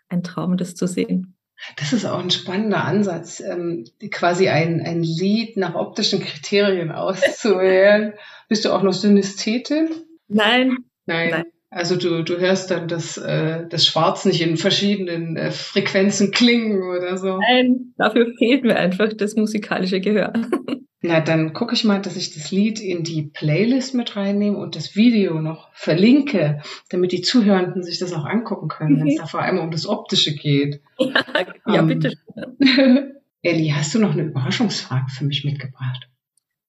ein 0.09 0.23
Traum, 0.23 0.57
das 0.57 0.75
zu 0.75 0.87
sehen. 0.87 1.37
Das 1.77 1.93
ist 1.93 2.05
auch 2.05 2.19
ein 2.19 2.31
spannender 2.31 2.85
Ansatz, 2.85 3.41
ähm, 3.41 3.85
quasi 4.11 4.49
ein, 4.49 4.81
ein 4.81 5.03
Lied 5.03 5.57
nach 5.57 5.75
optischen 5.75 6.21
Kriterien 6.21 6.91
auszuwählen. 6.91 8.15
Bist 8.49 8.65
du 8.65 8.73
auch 8.73 8.83
noch 8.83 8.93
Synästhetin? 8.93 9.91
Nein. 10.29 10.79
Nein. 11.07 11.31
Nein. 11.31 11.45
Also 11.71 11.95
du, 11.95 12.25
du 12.25 12.39
hörst 12.39 12.73
dann 12.73 12.89
das, 12.89 13.17
äh, 13.17 13.67
das 13.69 13.87
Schwarz 13.87 14.25
nicht 14.25 14.41
in 14.41 14.57
verschiedenen 14.57 15.37
äh, 15.37 15.53
Frequenzen 15.53 16.33
klingen 16.33 16.83
oder 16.83 17.17
so. 17.17 17.39
Nein, 17.39 17.95
dafür 17.97 18.33
fehlt 18.39 18.65
mir 18.65 18.77
einfach 18.77 19.13
das 19.17 19.37
musikalische 19.37 20.01
Gehör. 20.01 20.33
Na, 21.03 21.21
dann 21.21 21.55
gucke 21.55 21.75
ich 21.75 21.85
mal, 21.85 22.03
dass 22.03 22.17
ich 22.17 22.35
das 22.35 22.51
Lied 22.51 22.79
in 22.79 23.05
die 23.05 23.23
Playlist 23.23 23.95
mit 23.95 24.17
reinnehme 24.17 24.59
und 24.59 24.77
das 24.77 24.97
Video 24.97 25.41
noch 25.41 25.71
verlinke, 25.73 26.61
damit 26.91 27.13
die 27.13 27.23
Zuhörenden 27.23 27.83
sich 27.83 27.99
das 27.99 28.13
auch 28.13 28.27
angucken 28.27 28.69
können, 28.69 29.01
wenn 29.01 29.09
es 29.09 29.17
da 29.17 29.27
vor 29.27 29.41
allem 29.41 29.61
um 29.61 29.71
das 29.71 29.87
Optische 29.87 30.35
geht. 30.35 30.83
Ja, 30.99 31.25
ja 31.67 31.81
um, 31.81 31.87
bitte. 31.87 32.13
Elli, 33.43 33.73
hast 33.75 33.95
du 33.95 33.99
noch 33.99 34.13
eine 34.13 34.25
Überraschungsfrage 34.25 35.11
für 35.11 35.25
mich 35.25 35.45
mitgebracht? 35.45 36.11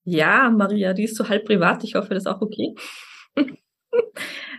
Ja, 0.05 0.49
Maria, 0.49 0.93
die 0.93 1.03
ist 1.03 1.17
so 1.17 1.27
halb 1.27 1.45
privat. 1.45 1.83
Ich 1.83 1.95
hoffe, 1.95 2.13
das 2.13 2.23
ist 2.23 2.27
auch 2.27 2.41
okay. 2.41 2.73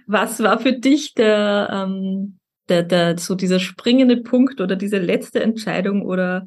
Was 0.07 0.43
war 0.43 0.59
für 0.59 0.73
dich 0.73 1.15
der, 1.15 1.69
ähm, 1.73 2.39
der, 2.69 2.83
der, 2.83 3.19
so 3.19 3.35
dieser 3.35 3.61
springende 3.61 4.19
Punkt 4.19 4.61
oder 4.61 4.77
diese 4.77 4.99
letzte 4.99 5.43
Entscheidung 5.43 6.03
oder 6.03 6.47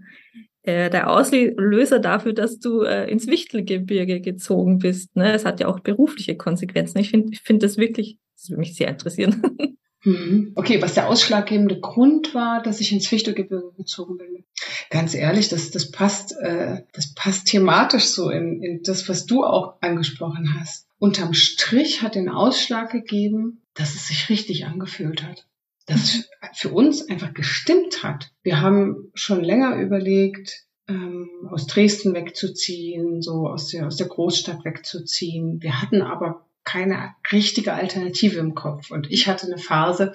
äh, 0.64 0.90
der 0.90 1.10
Auslöser 1.10 2.00
dafür, 2.00 2.34
dass 2.34 2.60
du 2.60 2.82
äh, 2.82 3.10
ins 3.10 3.28
Wichtelgebirge 3.28 4.22
gezogen 4.22 4.80
bist. 4.80 5.16
Ne? 5.16 5.34
Es 5.34 5.46
hat 5.46 5.60
ja 5.60 5.68
auch 5.68 5.80
berufliche 5.80 6.36
Konsequenzen. 6.36 7.00
Ich 7.00 7.12
finde 7.12 7.30
ich 7.34 7.42
find 7.42 7.64
das 7.64 7.78
wirklich, 7.78 8.18
das 8.36 8.50
würde 8.50 8.60
mich 8.62 8.76
sehr 8.76 8.90
interessieren. 8.90 9.42
Mhm. 10.06 10.54
Okay, 10.56 10.82
was 10.82 10.94
der 10.94 11.10
ausschlaggebende 11.10 11.80
Grund 11.80 12.34
war, 12.34 12.64
dass 12.64 12.80
ich 12.80 12.92
ins 12.92 13.08
Fichtelgebirge 13.08 13.74
gezogen 13.76 14.18
bin. 14.18 14.46
Ganz 14.90 15.14
ehrlich, 15.14 15.50
das, 15.50 15.72
das 15.72 15.92
passt, 15.92 16.34
äh, 16.40 16.84
das 16.94 17.14
passt 17.14 17.48
thematisch 17.48 18.06
so 18.06 18.30
in, 18.30 18.62
in 18.64 18.84
das, 18.84 19.10
was 19.10 19.26
du 19.26 19.44
auch 19.44 19.76
angesprochen 19.82 20.56
hast. 20.58 20.88
Unterm 21.00 21.34
Strich 21.34 22.02
hat 22.02 22.16
den 22.16 22.30
Ausschlag 22.30 22.92
gegeben, 22.92 23.62
dass 23.74 23.96
es 23.96 24.08
sich 24.08 24.30
richtig 24.30 24.66
angefühlt 24.66 25.24
hat 25.24 25.46
das 25.86 26.30
für 26.54 26.70
uns 26.70 27.10
einfach 27.10 27.34
gestimmt 27.34 28.04
hat. 28.04 28.32
Wir 28.44 28.62
haben 28.62 29.12
schon 29.14 29.44
länger 29.44 29.76
überlegt, 29.78 30.66
ähm, 30.88 31.30
aus 31.50 31.68
Dresden 31.68 32.14
wegzuziehen, 32.14 33.22
so 33.22 33.48
aus 33.48 33.70
der, 33.70 33.88
aus 33.88 33.98
der 33.98 34.08
Großstadt 34.08 34.66
wegzuziehen. 34.66 35.62
Wir 35.62 35.82
hatten 35.82 36.02
aber 36.02 36.45
keine 36.66 37.16
richtige 37.32 37.74
Alternative 37.74 38.40
im 38.40 38.56
Kopf. 38.56 38.92
Und 38.92 39.12
ich 39.12 39.28
hatte 39.28 39.48
eine 39.48 39.58
Phase, 39.58 40.14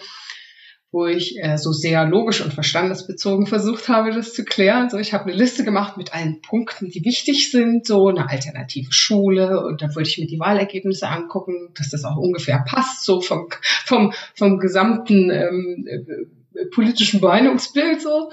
wo 0.93 1.07
ich 1.07 1.37
äh, 1.41 1.57
so 1.57 1.71
sehr 1.73 2.05
logisch 2.05 2.41
und 2.41 2.53
verstandesbezogen 2.53 3.47
versucht 3.47 3.89
habe, 3.89 4.11
das 4.11 4.35
zu 4.35 4.45
klären. 4.45 4.91
So, 4.91 4.99
ich 4.99 5.13
habe 5.13 5.25
eine 5.25 5.35
Liste 5.35 5.65
gemacht 5.65 5.97
mit 5.97 6.13
allen 6.13 6.41
Punkten, 6.43 6.89
die 6.89 7.05
wichtig 7.05 7.51
sind, 7.53 7.87
so 7.87 8.09
eine 8.09 8.29
alternative 8.29 8.93
Schule 8.93 9.65
und 9.65 9.83
dann 9.83 9.95
wollte 9.95 10.11
ich 10.11 10.19
mir 10.19 10.27
die 10.27 10.41
Wahlergebnisse 10.41 11.09
angucken, 11.09 11.71
dass 11.75 11.91
das 11.91 12.05
auch 12.05 12.17
ungefähr 12.17 12.65
passt, 12.67 13.05
so 13.05 13.21
vom 13.21 13.49
vom 13.85 14.13
vom 14.35 14.59
gesamten 14.59 15.31
ähm, 15.31 15.87
äh, 15.87 16.67
politischen 16.73 17.21
Meinungsbild 17.21 18.03
so. 18.03 18.33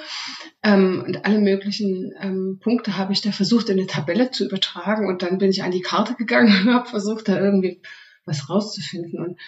Ähm, 0.63 1.03
und 1.05 1.25
alle 1.25 1.39
möglichen 1.39 2.11
ähm, 2.19 2.59
Punkte 2.61 2.97
habe 2.97 3.13
ich 3.13 3.21
da 3.21 3.31
versucht 3.31 3.69
in 3.69 3.77
eine 3.77 3.87
Tabelle 3.87 4.31
zu 4.31 4.45
übertragen 4.45 5.07
und 5.07 5.21
dann 5.21 5.37
bin 5.37 5.51
ich 5.51 5.61
an 5.61 5.71
die 5.71 5.81
Karte 5.81 6.15
gegangen 6.15 6.53
und 6.67 6.73
habe 6.73 6.89
versucht, 6.89 7.27
da 7.27 7.39
irgendwie 7.39 7.81
was 8.27 8.49
rauszufinden 8.49 9.19
und 9.19 9.39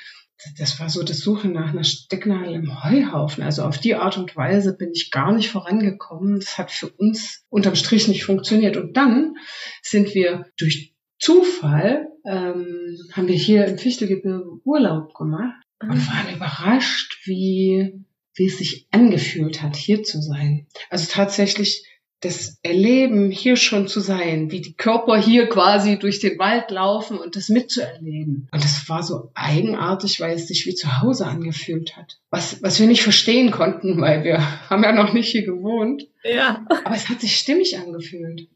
das 0.58 0.80
war 0.80 0.90
so 0.90 1.04
das 1.04 1.20
Suche 1.20 1.50
nach 1.50 1.72
einer 1.72 1.84
Stecknadel 1.84 2.56
im 2.56 2.84
Heuhaufen. 2.84 3.44
Also 3.44 3.64
auf 3.64 3.78
die 3.78 3.96
Art 3.96 4.18
und 4.18 4.36
Weise 4.38 4.76
bin 4.76 4.92
ich 4.94 5.12
gar 5.12 5.34
nicht 5.34 5.50
vorangekommen. 5.50 6.40
Das 6.40 6.58
hat 6.58 6.72
für 6.72 6.88
uns 6.88 7.46
unterm 7.50 7.76
Strich 7.76 8.08
nicht 8.08 8.24
funktioniert. 8.24 8.78
Und 8.78 8.96
dann 8.96 9.36
sind 9.82 10.16
wir 10.16 10.46
durch 10.58 10.96
Zufall, 11.20 12.08
ähm, 12.26 12.98
haben 13.12 13.28
wir 13.28 13.36
hier 13.36 13.66
im 13.66 13.78
Fichtelgebirge 13.78 14.62
Urlaub 14.64 15.14
gemacht 15.14 15.62
und 15.82 15.92
ah. 15.92 16.08
waren 16.08 16.36
überrascht, 16.36 17.20
wie, 17.26 18.06
wie 18.34 18.46
es 18.46 18.60
sich 18.60 18.88
angefühlt 18.92 19.62
hat, 19.62 19.76
hier 19.76 20.04
zu 20.04 20.22
sein. 20.22 20.68
Also 20.90 21.08
tatsächlich 21.12 21.86
das 22.22 22.60
Erleben, 22.64 23.32
hier 23.32 23.56
schon 23.56 23.88
zu 23.88 24.02
sein, 24.02 24.52
wie 24.52 24.60
die 24.60 24.76
Körper 24.76 25.18
hier 25.18 25.48
quasi 25.48 25.98
durch 25.98 26.20
den 26.20 26.38
Wald 26.38 26.70
laufen 26.70 27.18
und 27.18 27.38
das 27.38 27.48
mitzuerleben. 27.48 28.50
Und 28.52 28.64
das 28.64 28.90
war 28.90 29.04
so 29.04 29.32
eigenartig, 29.36 30.20
weil 30.20 30.36
es 30.36 30.48
sich 30.48 30.66
wie 30.66 30.76
zu 30.76 31.02
Hause 31.02 31.28
angefühlt 31.28 31.96
hat. 31.96 32.20
Was, 32.30 32.62
was 32.62 32.80
wir 32.80 32.88
nicht 32.88 33.04
verstehen 33.04 33.52
konnten, 33.52 34.02
weil 34.02 34.24
wir 34.24 34.40
haben 34.70 34.84
ja 34.84 34.92
noch 34.92 35.14
nicht 35.14 35.32
hier 35.32 35.46
gewohnt. 35.46 36.08
Ja. 36.24 36.66
Aber 36.84 36.96
es 36.96 37.08
hat 37.08 37.22
sich 37.22 37.38
stimmig 37.38 37.78
angefühlt. 37.78 38.50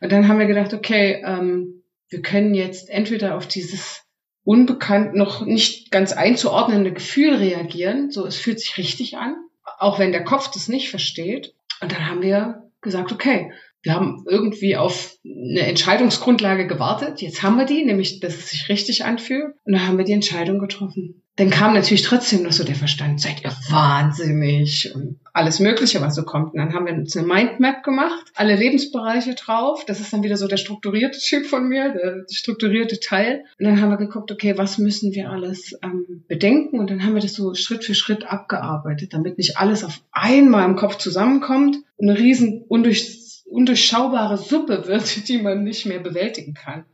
Und 0.00 0.12
dann 0.12 0.28
haben 0.28 0.38
wir 0.38 0.46
gedacht, 0.46 0.72
okay, 0.72 1.22
ähm, 1.26 1.82
wir 2.08 2.22
können 2.22 2.54
jetzt 2.54 2.88
entweder 2.88 3.36
auf 3.36 3.46
dieses 3.46 4.02
unbekannt, 4.44 5.14
noch 5.14 5.44
nicht 5.44 5.90
ganz 5.90 6.12
einzuordnende 6.12 6.92
Gefühl 6.92 7.34
reagieren. 7.34 8.10
So, 8.10 8.24
es 8.26 8.36
fühlt 8.36 8.60
sich 8.60 8.78
richtig 8.78 9.16
an, 9.16 9.36
auch 9.78 9.98
wenn 9.98 10.12
der 10.12 10.24
Kopf 10.24 10.50
das 10.50 10.68
nicht 10.68 10.90
versteht. 10.90 11.54
Und 11.80 11.92
dann 11.92 12.06
haben 12.06 12.22
wir 12.22 12.63
gesagt, 12.84 13.10
okay, 13.10 13.50
wir 13.82 13.94
haben 13.94 14.24
irgendwie 14.26 14.76
auf 14.76 15.16
eine 15.24 15.66
Entscheidungsgrundlage 15.66 16.66
gewartet. 16.66 17.20
Jetzt 17.20 17.42
haben 17.42 17.58
wir 17.58 17.66
die, 17.66 17.84
nämlich, 17.84 18.20
dass 18.20 18.34
es 18.34 18.50
sich 18.50 18.68
richtig 18.68 19.04
anfühlt. 19.04 19.54
Und 19.64 19.74
dann 19.74 19.86
haben 19.86 19.98
wir 19.98 20.06
die 20.06 20.12
Entscheidung 20.12 20.58
getroffen. 20.58 21.22
Dann 21.36 21.50
kam 21.50 21.74
natürlich 21.74 22.02
trotzdem 22.02 22.44
noch 22.44 22.52
so 22.52 22.62
der 22.62 22.76
Verstand, 22.76 23.20
seid 23.20 23.42
ihr 23.42 23.50
wahnsinnig 23.68 24.94
und 24.94 25.18
alles 25.32 25.58
Mögliche, 25.58 26.00
was 26.00 26.14
so 26.14 26.22
kommt. 26.22 26.54
Und 26.54 26.60
dann 26.60 26.72
haben 26.72 26.86
wir 26.86 26.94
uns 26.94 27.16
eine 27.16 27.26
Mindmap 27.26 27.82
gemacht, 27.82 28.24
alle 28.36 28.54
Lebensbereiche 28.54 29.34
drauf. 29.34 29.84
Das 29.84 29.98
ist 29.98 30.12
dann 30.12 30.22
wieder 30.22 30.36
so 30.36 30.46
der 30.46 30.58
strukturierte 30.58 31.18
Typ 31.18 31.46
von 31.46 31.68
mir, 31.68 31.92
der 31.92 32.24
strukturierte 32.30 33.00
Teil. 33.00 33.44
Und 33.58 33.66
dann 33.66 33.80
haben 33.80 33.90
wir 33.90 33.96
geguckt, 33.96 34.30
okay, 34.30 34.56
was 34.56 34.78
müssen 34.78 35.12
wir 35.12 35.28
alles 35.28 35.76
ähm, 35.82 36.22
bedenken? 36.28 36.78
Und 36.78 36.88
dann 36.90 37.02
haben 37.04 37.14
wir 37.14 37.20
das 37.20 37.34
so 37.34 37.52
Schritt 37.54 37.84
für 37.84 37.96
Schritt 37.96 38.24
abgearbeitet, 38.24 39.12
damit 39.12 39.36
nicht 39.36 39.58
alles 39.58 39.82
auf 39.82 40.02
einmal 40.12 40.64
im 40.64 40.76
Kopf 40.76 40.98
zusammenkommt 40.98 41.78
eine 42.08 42.18
riesen 42.18 42.62
undurch 42.68 43.24
undurchschaubare 43.46 44.36
Suppe 44.36 44.86
wird, 44.86 45.28
die 45.28 45.38
man 45.38 45.64
nicht 45.64 45.86
mehr 45.86 46.00
bewältigen 46.00 46.54
kann. 46.54 46.84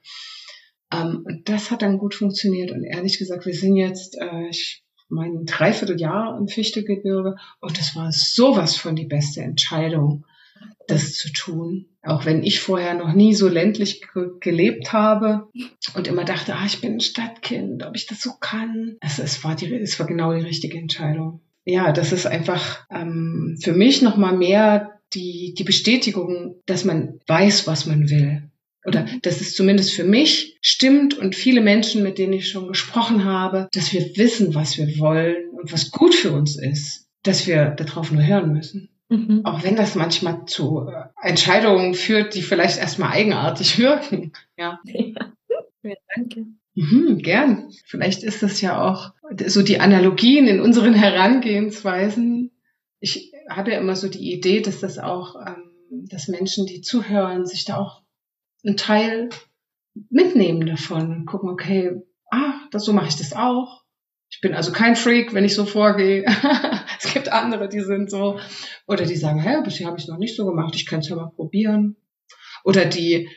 Ähm, 0.93 1.23
und 1.25 1.49
das 1.49 1.71
hat 1.71 1.83
dann 1.83 1.99
gut 1.99 2.15
funktioniert. 2.15 2.71
Und 2.71 2.85
ehrlich 2.85 3.19
gesagt, 3.19 3.47
wir 3.47 3.55
sind 3.55 3.77
jetzt, 3.77 4.19
äh, 4.21 4.49
ich 4.49 4.85
mein 5.09 5.45
Dreivierteljahr 5.45 6.39
im 6.39 6.47
Fichtegebirge 6.47 7.35
und 7.61 7.79
das 7.79 7.97
war 7.97 8.13
sowas 8.13 8.77
von 8.77 8.95
die 8.95 9.07
beste 9.07 9.41
Entscheidung, 9.41 10.25
das 10.87 11.15
zu 11.15 11.33
tun. 11.33 11.87
Auch 12.03 12.27
wenn 12.27 12.45
ich 12.45 12.61
vorher 12.61 12.95
noch 12.95 13.13
nie 13.13 13.35
so 13.35 13.49
ländlich 13.49 14.03
ge 14.15 14.29
gelebt 14.39 14.93
habe 14.93 15.49
und 15.95 16.07
immer 16.07 16.25
dachte, 16.25 16.55
ah, 16.55 16.65
ich 16.65 16.81
bin 16.81 16.95
ein 16.95 17.01
Stadtkind, 17.01 17.85
ob 17.85 17.97
ich 17.97 18.07
das 18.07 18.21
so 18.21 18.31
kann. 18.41 18.97
Also 19.01 19.23
es 19.23 19.43
war 19.43 19.57
die, 19.57 19.75
es 19.75 19.99
war 19.99 20.07
genau 20.07 20.33
die 20.33 20.45
richtige 20.45 20.79
Entscheidung. 20.79 21.41
Ja, 21.65 21.93
das 21.93 22.13
ist 22.13 22.27
einfach 22.27 22.87
ähm, 22.91 23.59
für 23.61 23.73
mich 23.73 24.03
nochmal 24.03 24.37
mehr 24.37 24.90
die, 25.15 25.55
die 25.57 25.65
Bestätigung, 25.65 26.57
dass 26.67 26.85
man 26.85 27.21
weiß, 27.27 27.67
was 27.67 27.87
man 27.87 28.11
will. 28.11 28.43
Oder 28.87 29.03
mhm. 29.03 29.21
dass 29.23 29.41
es 29.41 29.55
zumindest 29.55 29.93
für 29.93 30.05
mich 30.05 30.59
stimmt 30.63 31.19
und 31.19 31.35
viele 31.35 31.61
Menschen, 31.61 32.03
mit 32.03 32.19
denen 32.19 32.33
ich 32.33 32.49
schon 32.49 32.69
gesprochen 32.69 33.25
habe, 33.25 33.69
dass 33.73 33.93
wir 33.93 34.17
wissen, 34.17 34.55
was 34.55 34.79
wir 34.79 34.99
wollen 34.99 35.51
und 35.51 35.73
was 35.73 35.91
gut 35.91 36.15
für 36.15 36.33
uns 36.33 36.57
ist, 36.57 37.07
dass 37.23 37.47
wir 37.47 37.71
darauf 37.71 38.11
nur 38.11 38.25
hören 38.25 38.53
müssen. 38.53 38.89
Mhm. 39.11 39.41
Auch 39.45 39.65
wenn 39.65 39.77
das 39.77 39.97
manchmal 39.97 40.47
zu 40.47 40.89
äh, 40.89 41.29
Entscheidungen 41.29 41.95
führt, 41.95 42.35
die 42.35 42.43
vielleicht 42.43 42.79
erstmal 42.79 43.11
eigenartig 43.11 43.79
wirken. 43.79 44.33
Ja. 44.57 44.81
ja. 44.85 45.95
danke. 46.15 46.47
Mhm, 46.75 47.19
gern. 47.19 47.71
Vielleicht 47.85 48.23
ist 48.23 48.43
das 48.43 48.61
ja 48.61 48.81
auch 48.81 49.13
so 49.47 49.63
die 49.63 49.81
Analogien 49.81 50.47
in 50.47 50.61
unseren 50.61 50.95
Herangehensweisen. 50.95 52.53
Ich 53.01 53.33
habe 53.49 53.73
ja 53.73 53.79
immer 53.79 53.97
so 53.97 54.09
die 54.09 54.33
Idee, 54.33 54.61
dass 54.61 54.81
das 54.81 54.99
auch, 54.99 55.35
ähm, 55.47 56.07
dass 56.09 56.29
Menschen, 56.29 56.67
die 56.67 56.83
zuhören, 56.83 57.47
sich 57.47 57.65
da 57.65 57.77
auch 57.79 58.03
einen 58.65 58.77
Teil 58.77 59.31
mitnehmen 60.09 60.67
davon 60.67 61.11
und 61.11 61.27
gucken, 61.27 61.51
okay, 61.51 61.93
ah, 62.31 62.55
das, 62.71 62.85
so 62.85 62.93
mache 62.93 63.09
ich 63.09 63.17
das 63.17 63.33
auch. 63.33 63.83
Ich 64.31 64.41
bin 64.41 64.55
also 64.55 64.71
kein 64.71 64.95
Freak, 64.95 65.35
wenn 65.35 65.45
ich 65.45 65.55
so 65.55 65.65
vorgehe. 65.65 66.25
es 66.99 67.13
gibt 67.13 67.33
andere, 67.33 67.69
die 67.69 67.81
sind 67.81 68.11
so, 68.11 68.39
oder 68.87 69.05
die 69.05 69.17
sagen, 69.17 69.41
hä, 69.41 69.63
bisher 69.65 69.89
habe 69.89 69.99
ich 69.99 70.07
noch 70.07 70.19
nicht 70.19 70.37
so 70.37 70.47
gemacht, 70.47 70.77
ich 70.77 70.87
kann 70.87 71.01
es 71.01 71.09
ja 71.09 71.17
mal 71.17 71.31
probieren. 71.31 71.97
Oder 72.65 72.85
die 72.85 73.29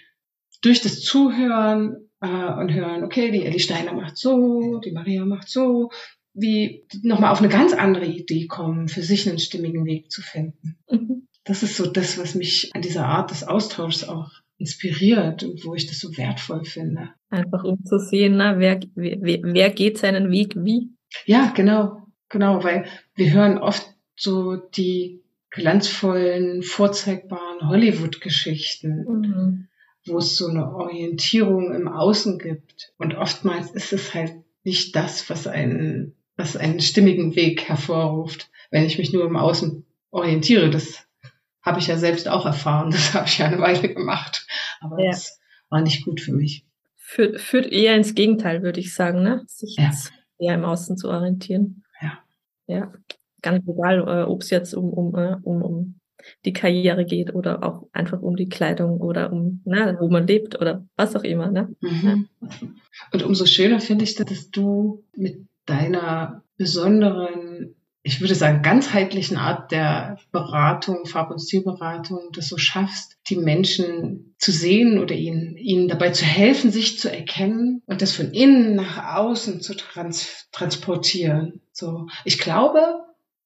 durch 0.62 0.82
das 0.82 1.02
Zuhören 1.02 2.10
äh, 2.22 2.28
und 2.28 2.74
hören, 2.74 3.04
okay, 3.04 3.32
die 3.32 3.46
Ellie 3.46 3.60
Steiner 3.60 3.94
macht 3.94 4.18
so, 4.18 4.80
die 4.80 4.92
Maria 4.92 5.26
macht 5.26 5.50
so, 5.50 5.90
wie 6.34 6.86
nochmal 7.04 7.32
auf 7.32 7.40
eine 7.40 7.50
ganz 7.50 7.74
andere 7.74 8.06
Idee 8.06 8.48
kommen, 8.48 8.88
für 8.88 9.04
sich 9.04 9.30
einen 9.30 9.40
stimmigen 9.40 9.86
Weg 9.86 10.12
zu 10.12 10.22
finden. 10.22 10.78
Mhm. 10.90 11.28
Das 11.44 11.62
ist 11.62 11.78
so 11.78 11.86
das, 11.86 12.18
was 12.18 12.36
mich 12.36 12.72
an 12.74 12.82
dieser 12.82 13.06
Art 13.06 13.32
des 13.32 13.44
Austauschs 13.44 14.08
auch 14.08 14.32
inspiriert 14.58 15.44
und 15.44 15.66
wo 15.66 15.76
ich 15.76 15.88
das 15.88 16.00
so 16.00 16.16
wertvoll 16.18 16.64
finde. 16.64 17.10
Einfach 17.30 17.64
um 17.64 17.84
zu 17.84 18.00
sehen, 18.00 18.38
na, 18.38 18.60
wer, 18.60 18.80
wer, 18.96 19.40
wer 19.44 19.70
geht 19.72 19.98
seinen 19.98 20.32
Weg 20.32 20.56
wie. 20.56 20.90
Ja, 21.26 21.52
genau, 21.56 22.08
genau, 22.30 22.64
weil 22.64 22.86
wir 23.16 23.32
hören 23.34 23.58
oft 23.58 23.86
so 24.16 24.56
die 24.56 25.22
glanzvollen, 25.50 26.64
vorzeigbaren 26.64 27.68
Hollywood-Geschichten, 27.68 29.06
mhm. 29.06 29.68
wo 30.06 30.18
es 30.18 30.36
so 30.36 30.48
eine 30.48 30.74
Orientierung 30.74 31.74
im 31.74 31.88
Außen 31.88 32.40
gibt. 32.40 32.94
Und 32.98 33.16
oftmals 33.16 33.72
ist 33.72 33.94
es 33.94 34.14
halt 34.14 34.34
nicht 34.64 34.96
das, 34.96 35.30
was 35.30 35.46
einen 35.46 36.16
was 36.36 36.58
einen 36.58 36.80
stimmigen 36.80 37.36
Weg 37.36 37.64
hervorruft, 37.70 38.50
wenn 38.72 38.86
ich 38.86 38.98
mich 38.98 39.14
nur 39.14 39.26
im 39.26 39.36
Außen 39.36 39.86
orientiere. 40.12 40.70
Das 40.70 41.08
habe 41.62 41.80
ich 41.80 41.88
ja 41.88 41.98
selbst 41.98 42.28
auch 42.28 42.46
erfahren. 42.46 42.92
Das 42.92 43.14
habe 43.14 43.28
ich 43.28 43.38
ja 43.38 43.48
eine 43.48 43.60
Weile 43.60 43.94
gemacht. 43.94 44.46
Aber 44.82 45.00
ja. 45.00 45.12
das 45.12 45.40
war 45.70 45.82
nicht 45.82 46.06
gut 46.06 46.22
für 46.22 46.34
mich. 46.34 46.66
Führt, 46.96 47.40
führt 47.40 47.72
eher 47.72 47.96
ins 47.96 48.16
Gegenteil, 48.16 48.64
würde 48.64 48.80
ich 48.80 48.94
sagen, 48.94 49.22
ne? 49.22 49.44
Sich 49.48 49.76
ja. 49.78 49.92
eher 50.40 50.56
im 50.56 50.66
Außen 50.66 50.98
zu 50.98 51.10
orientieren. 51.10 51.84
Ja. 52.02 52.20
Ja. 52.68 52.94
Ganz 53.42 53.68
egal, 53.68 54.00
äh, 54.08 54.24
ob 54.24 54.42
es 54.42 54.50
jetzt 54.50 54.74
um, 54.74 54.90
um, 54.90 55.16
äh, 55.16 55.36
um, 55.44 55.62
um 55.62 56.00
die 56.46 56.54
Karriere 56.54 57.06
geht 57.06 57.34
oder 57.34 57.64
auch 57.64 57.88
einfach 57.92 58.22
um 58.22 58.36
die 58.36 58.48
Kleidung 58.48 59.02
oder 59.02 59.32
um, 59.32 59.62
ne, 59.66 59.98
wo 60.00 60.10
man 60.10 60.26
lebt 60.26 60.60
oder 60.60 60.86
was 60.96 61.16
auch 61.16 61.24
immer. 61.24 61.52
Ne? 61.52 61.76
Mhm. 61.82 62.30
Und 63.12 63.24
umso 63.24 63.46
schöner 63.46 63.80
finde 63.80 64.06
ich, 64.06 64.16
dass 64.16 64.50
du 64.50 65.04
mit 65.16 65.46
deiner 65.66 66.44
besonderen, 66.58 67.76
ich 68.04 68.20
würde 68.22 68.36
sagen, 68.36 68.62
ganzheitlichen 68.62 69.38
Art 69.38 69.72
der 69.72 70.18
Beratung, 70.32 71.06
Farb- 71.06 71.32
und 71.32 71.40
Stilberatung, 71.40 72.30
das 72.34 72.50
so 72.50 72.58
schaffst, 72.58 73.18
die 73.28 73.38
Menschen 73.38 74.36
zu 74.38 74.52
sehen 74.52 75.00
oder 75.00 75.16
ihnen, 75.16 75.56
ihnen 75.56 75.88
dabei 75.88 76.10
zu 76.10 76.26
helfen, 76.26 76.72
sich 76.72 77.00
zu 77.00 77.10
erkennen 77.10 77.82
und 77.86 78.02
das 78.02 78.14
von 78.14 78.32
innen 78.32 78.76
nach 78.76 79.16
außen 79.16 79.62
zu 79.62 79.76
trans 79.76 80.50
transportieren. 80.52 81.62
So, 81.72 82.08
ich 82.26 82.40
glaube, 82.40 83.03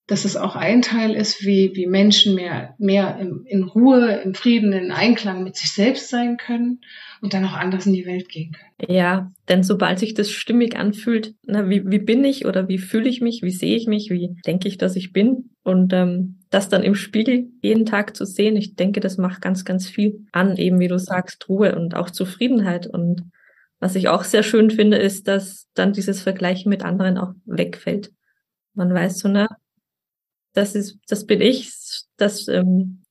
dass 0.08 0.24
es 0.24 0.36
auch 0.36 0.56
ein 0.56 0.80
Teil 0.80 1.14
ist, 1.14 1.44
wie, 1.44 1.72
wie 1.74 1.86
Menschen 1.86 2.34
mehr, 2.34 2.74
mehr 2.78 3.18
in, 3.20 3.44
in 3.44 3.62
Ruhe, 3.62 4.22
in 4.24 4.34
Frieden, 4.34 4.72
in 4.72 4.90
Einklang 4.90 5.44
mit 5.44 5.54
sich 5.56 5.70
selbst 5.70 6.08
sein 6.08 6.38
können 6.38 6.80
und 7.20 7.34
dann 7.34 7.44
auch 7.44 7.52
anders 7.52 7.84
in 7.84 7.92
die 7.92 8.06
Welt 8.06 8.30
gehen 8.30 8.52
können. 8.52 8.90
Ja, 8.90 9.30
denn 9.50 9.62
sobald 9.62 9.98
sich 9.98 10.14
das 10.14 10.30
stimmig 10.30 10.76
anfühlt, 10.76 11.34
na, 11.42 11.68
wie, 11.68 11.82
wie 11.90 11.98
bin 11.98 12.24
ich 12.24 12.46
oder 12.46 12.68
wie 12.68 12.78
fühle 12.78 13.08
ich 13.08 13.20
mich, 13.20 13.42
wie 13.42 13.50
sehe 13.50 13.76
ich 13.76 13.86
mich, 13.86 14.08
wie 14.08 14.34
denke 14.46 14.66
ich, 14.66 14.78
dass 14.78 14.96
ich 14.96 15.12
bin 15.12 15.50
und 15.62 15.92
ähm, 15.92 16.40
das 16.48 16.70
dann 16.70 16.82
im 16.82 16.94
Spiegel 16.94 17.50
jeden 17.60 17.84
Tag 17.84 18.16
zu 18.16 18.24
sehen, 18.24 18.56
ich 18.56 18.76
denke, 18.76 19.00
das 19.00 19.18
macht 19.18 19.42
ganz, 19.42 19.66
ganz 19.66 19.88
viel 19.88 20.24
an, 20.32 20.56
eben 20.56 20.80
wie 20.80 20.88
du 20.88 20.98
sagst, 20.98 21.50
Ruhe 21.50 21.76
und 21.76 21.94
auch 21.94 22.08
Zufriedenheit 22.08 22.86
und 22.86 23.30
was 23.78 23.94
ich 23.94 24.08
auch 24.08 24.24
sehr 24.24 24.42
schön 24.42 24.70
finde, 24.70 24.96
ist, 24.96 25.28
dass 25.28 25.68
dann 25.74 25.92
dieses 25.92 26.22
Vergleichen 26.22 26.70
mit 26.70 26.82
anderen 26.82 27.18
auch 27.18 27.34
wegfällt. 27.44 28.10
Man 28.74 28.92
weiß 28.92 29.18
so, 29.18 29.28
ne, 29.28 29.48
das 30.52 30.74
ist, 30.74 30.98
das 31.08 31.26
bin 31.26 31.40
ich, 31.40 31.72
das 32.16 32.48
ähm, 32.48 33.02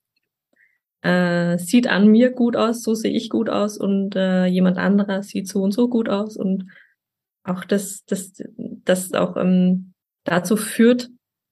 äh, 1.02 1.58
sieht 1.58 1.88
an 1.88 2.08
mir 2.08 2.32
gut 2.32 2.56
aus, 2.56 2.84
so 2.84 2.94
sehe 2.94 3.14
ich 3.14 3.30
gut 3.30 3.50
aus 3.50 3.78
und 3.78 4.16
äh, 4.16 4.46
jemand 4.46 4.78
anderer 4.78 5.24
sieht 5.24 5.48
so 5.48 5.62
und 5.62 5.72
so 5.72 5.88
gut 5.90 6.10
aus 6.10 6.38
und 6.38 6.70
auch 7.44 7.64
das, 7.64 8.04
das, 8.06 8.34
das 8.58 9.14
auch 9.14 9.38
ähm, 9.38 9.94
dazu 10.26 10.58
führt, 10.58 11.10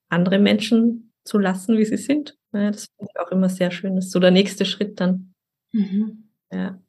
andere 0.09 0.39
Menschen 0.39 1.13
zu 1.23 1.39
lassen, 1.39 1.77
wie 1.77 1.85
sie 1.85 1.97
sind. 1.97 2.37
Ja, 2.53 2.71
das 2.71 2.87
finde 2.97 3.11
ich 3.13 3.19
auch 3.19 3.31
immer 3.31 3.49
sehr 3.49 3.71
schön. 3.71 3.95
Das 3.95 4.05
ist 4.05 4.11
so 4.11 4.19
der 4.19 4.31
nächste 4.31 4.65
Schritt 4.65 4.99
dann. 4.99 5.33
Mhm. 5.71 6.29
Ja. 6.51 6.79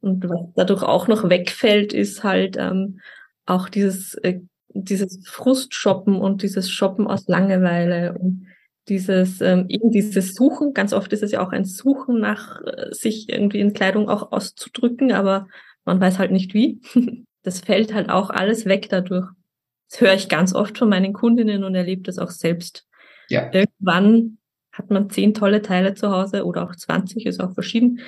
Und 0.00 0.28
was 0.28 0.52
dadurch 0.54 0.82
auch 0.82 1.08
noch 1.08 1.28
wegfällt, 1.28 1.92
ist 1.92 2.24
halt 2.24 2.56
ähm, 2.58 3.00
auch 3.46 3.68
dieses 3.68 4.14
äh, 4.14 4.40
dieses 4.74 5.26
Frustshoppen 5.26 6.16
und 6.16 6.42
dieses 6.42 6.70
Shoppen 6.70 7.06
aus 7.06 7.28
Langeweile 7.28 8.18
und 8.18 8.46
dieses 8.88 9.40
ähm, 9.40 9.66
eben 9.68 9.90
dieses 9.90 10.34
Suchen, 10.34 10.74
ganz 10.74 10.92
oft 10.92 11.12
ist 11.12 11.22
es 11.22 11.32
ja 11.32 11.46
auch 11.46 11.52
ein 11.52 11.64
Suchen 11.64 12.20
nach 12.20 12.60
äh, 12.62 12.92
sich 12.92 13.28
irgendwie 13.28 13.60
in 13.60 13.72
Kleidung 13.72 14.08
auch 14.08 14.32
auszudrücken, 14.32 15.12
aber 15.12 15.46
man 15.84 16.00
weiß 16.00 16.18
halt 16.18 16.32
nicht 16.32 16.54
wie. 16.54 16.80
Das 17.44 17.58
fällt 17.58 17.92
halt 17.92 18.08
auch 18.08 18.30
alles 18.30 18.66
weg 18.66 18.88
dadurch. 18.88 19.26
Das 19.90 20.00
höre 20.00 20.14
ich 20.14 20.28
ganz 20.28 20.54
oft 20.54 20.78
von 20.78 20.88
meinen 20.88 21.12
Kundinnen 21.12 21.64
und 21.64 21.74
erlebe 21.74 22.02
das 22.02 22.18
auch 22.18 22.30
selbst. 22.30 22.86
Ja. 23.28 23.50
Irgendwann 23.52 24.38
hat 24.70 24.90
man 24.90 25.10
zehn 25.10 25.34
tolle 25.34 25.60
Teile 25.60 25.94
zu 25.94 26.10
Hause 26.12 26.44
oder 26.44 26.62
auch 26.62 26.76
20, 26.76 27.26
ist 27.26 27.40
auch 27.40 27.52
verschieden 27.52 27.98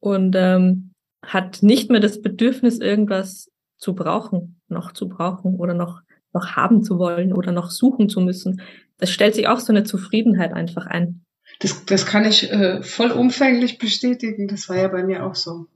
und 0.00 0.36
ähm, 0.36 0.92
hat 1.24 1.62
nicht 1.62 1.90
mehr 1.90 2.00
das 2.00 2.20
Bedürfnis, 2.20 2.78
irgendwas 2.78 3.50
zu 3.84 3.94
brauchen, 3.94 4.62
noch 4.68 4.92
zu 4.92 5.10
brauchen 5.10 5.56
oder 5.56 5.74
noch, 5.74 6.00
noch 6.32 6.56
haben 6.56 6.82
zu 6.82 6.98
wollen 6.98 7.34
oder 7.34 7.52
noch 7.52 7.70
suchen 7.70 8.08
zu 8.08 8.22
müssen. 8.22 8.62
Das 8.96 9.10
stellt 9.10 9.34
sich 9.34 9.46
auch 9.46 9.60
so 9.60 9.72
eine 9.72 9.84
Zufriedenheit 9.84 10.54
einfach 10.54 10.86
ein. 10.86 11.22
Das, 11.60 11.84
das 11.84 12.06
kann 12.06 12.24
ich 12.24 12.50
äh, 12.50 12.82
vollumfänglich 12.82 13.76
bestätigen. 13.76 14.48
Das 14.48 14.70
war 14.70 14.78
ja 14.78 14.88
bei 14.88 15.04
mir 15.04 15.26
auch 15.26 15.34
so. 15.34 15.66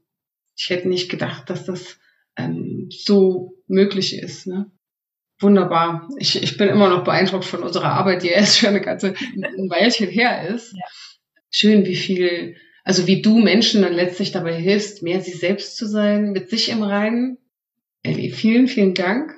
Ich 0.56 0.70
hätte 0.70 0.88
nicht 0.88 1.10
gedacht, 1.10 1.50
dass 1.50 1.66
das 1.66 1.98
ähm, 2.36 2.88
so 2.90 3.52
möglich 3.66 4.18
ist. 4.18 4.46
Ne? 4.46 4.70
Wunderbar. 5.38 6.08
Ich, 6.16 6.42
ich 6.42 6.56
bin 6.56 6.68
immer 6.68 6.88
noch 6.88 7.04
beeindruckt 7.04 7.44
von 7.44 7.62
unserer 7.62 7.92
Arbeit, 7.92 8.22
die 8.22 8.28
erst 8.28 8.58
schon 8.58 8.70
eine 8.70 8.80
ganze 8.80 9.08
ein 9.08 9.68
Weilchen 9.68 10.08
her 10.08 10.48
ist. 10.48 10.72
Ja. 10.72 10.84
Schön, 11.50 11.84
wie 11.84 11.96
viel 11.96 12.56
Also 12.84 13.06
wie 13.06 13.20
du 13.20 13.36
Menschen 13.36 13.82
dann 13.82 13.92
letztlich 13.92 14.32
dabei 14.32 14.54
hilfst, 14.54 15.02
mehr 15.02 15.20
sie 15.20 15.32
selbst 15.36 15.76
zu 15.76 15.86
sein, 15.86 16.32
mit 16.32 16.48
sich 16.48 16.70
im 16.70 16.82
Reinen. 16.82 17.36
Ellie, 18.02 18.32
vielen, 18.32 18.68
vielen 18.68 18.94
Dank, 18.94 19.34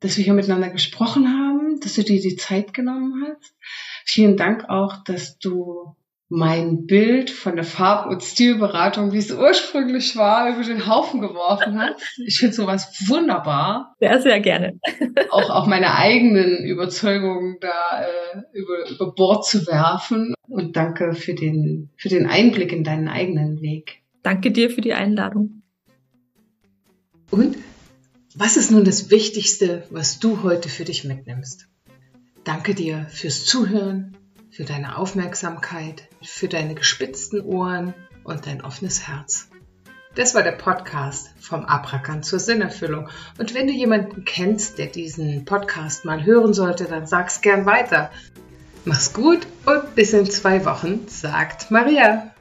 dass 0.00 0.16
wir 0.16 0.24
hier 0.24 0.34
miteinander 0.34 0.70
gesprochen 0.70 1.28
haben, 1.28 1.80
dass 1.80 1.94
du 1.94 2.02
dir 2.02 2.20
die 2.20 2.36
Zeit 2.36 2.74
genommen 2.74 3.24
hast. 3.26 3.54
Vielen 4.04 4.36
Dank 4.36 4.68
auch, 4.68 5.02
dass 5.04 5.38
du 5.38 5.96
mein 6.28 6.86
Bild 6.86 7.30
von 7.30 7.54
der 7.54 7.64
Farb- 7.64 8.10
und 8.10 8.22
Stilberatung, 8.22 9.12
wie 9.12 9.18
es 9.18 9.30
ursprünglich 9.30 10.16
war, 10.16 10.50
über 10.50 10.64
den 10.64 10.86
Haufen 10.86 11.20
geworfen 11.20 11.78
hast. 11.78 12.18
Ich 12.26 12.38
finde 12.38 12.54
sowas 12.54 13.04
wunderbar. 13.06 13.94
Sehr, 14.00 14.20
sehr 14.20 14.40
gerne. 14.40 14.78
auch, 15.30 15.50
auch 15.50 15.66
meine 15.66 15.94
eigenen 15.96 16.64
Überzeugungen 16.64 17.58
da 17.60 18.02
äh, 18.02 18.58
über, 18.58 18.90
über 18.90 19.12
Bord 19.14 19.46
zu 19.46 19.66
werfen. 19.66 20.34
Und 20.48 20.76
danke 20.76 21.14
für 21.14 21.34
den, 21.34 21.90
für 21.96 22.08
den 22.08 22.26
Einblick 22.26 22.72
in 22.72 22.84
deinen 22.84 23.08
eigenen 23.08 23.60
Weg. 23.60 24.02
Danke 24.22 24.50
dir 24.50 24.70
für 24.70 24.80
die 24.80 24.94
Einladung. 24.94 25.62
Und 27.30 27.56
was 28.34 28.56
ist 28.56 28.70
nun 28.70 28.84
das 28.84 29.10
Wichtigste, 29.10 29.86
was 29.90 30.18
du 30.18 30.42
heute 30.42 30.68
für 30.68 30.84
dich 30.84 31.04
mitnimmst? 31.04 31.68
Danke 32.42 32.74
dir 32.74 33.06
fürs 33.10 33.44
Zuhören, 33.44 34.16
für 34.50 34.64
deine 34.64 34.98
Aufmerksamkeit, 34.98 36.08
für 36.22 36.48
deine 36.48 36.74
gespitzten 36.74 37.40
Ohren 37.40 37.94
und 38.24 38.46
dein 38.46 38.60
offenes 38.60 39.06
Herz. 39.06 39.48
Das 40.16 40.34
war 40.34 40.42
der 40.42 40.52
Podcast 40.52 41.30
vom 41.40 41.64
Abrakan 41.64 42.22
zur 42.22 42.38
Sinnerfüllung. 42.38 43.08
Und 43.38 43.54
wenn 43.54 43.66
du 43.66 43.72
jemanden 43.72 44.24
kennst, 44.24 44.78
der 44.78 44.86
diesen 44.86 45.44
Podcast 45.44 46.04
mal 46.04 46.24
hören 46.24 46.54
sollte, 46.54 46.84
dann 46.84 47.06
sag's 47.06 47.40
gern 47.40 47.66
weiter. 47.66 48.10
Mach's 48.84 49.12
gut 49.12 49.46
und 49.64 49.94
bis 49.94 50.12
in 50.12 50.30
zwei 50.30 50.64
Wochen, 50.64 51.06
sagt 51.08 51.70
Maria. 51.70 52.33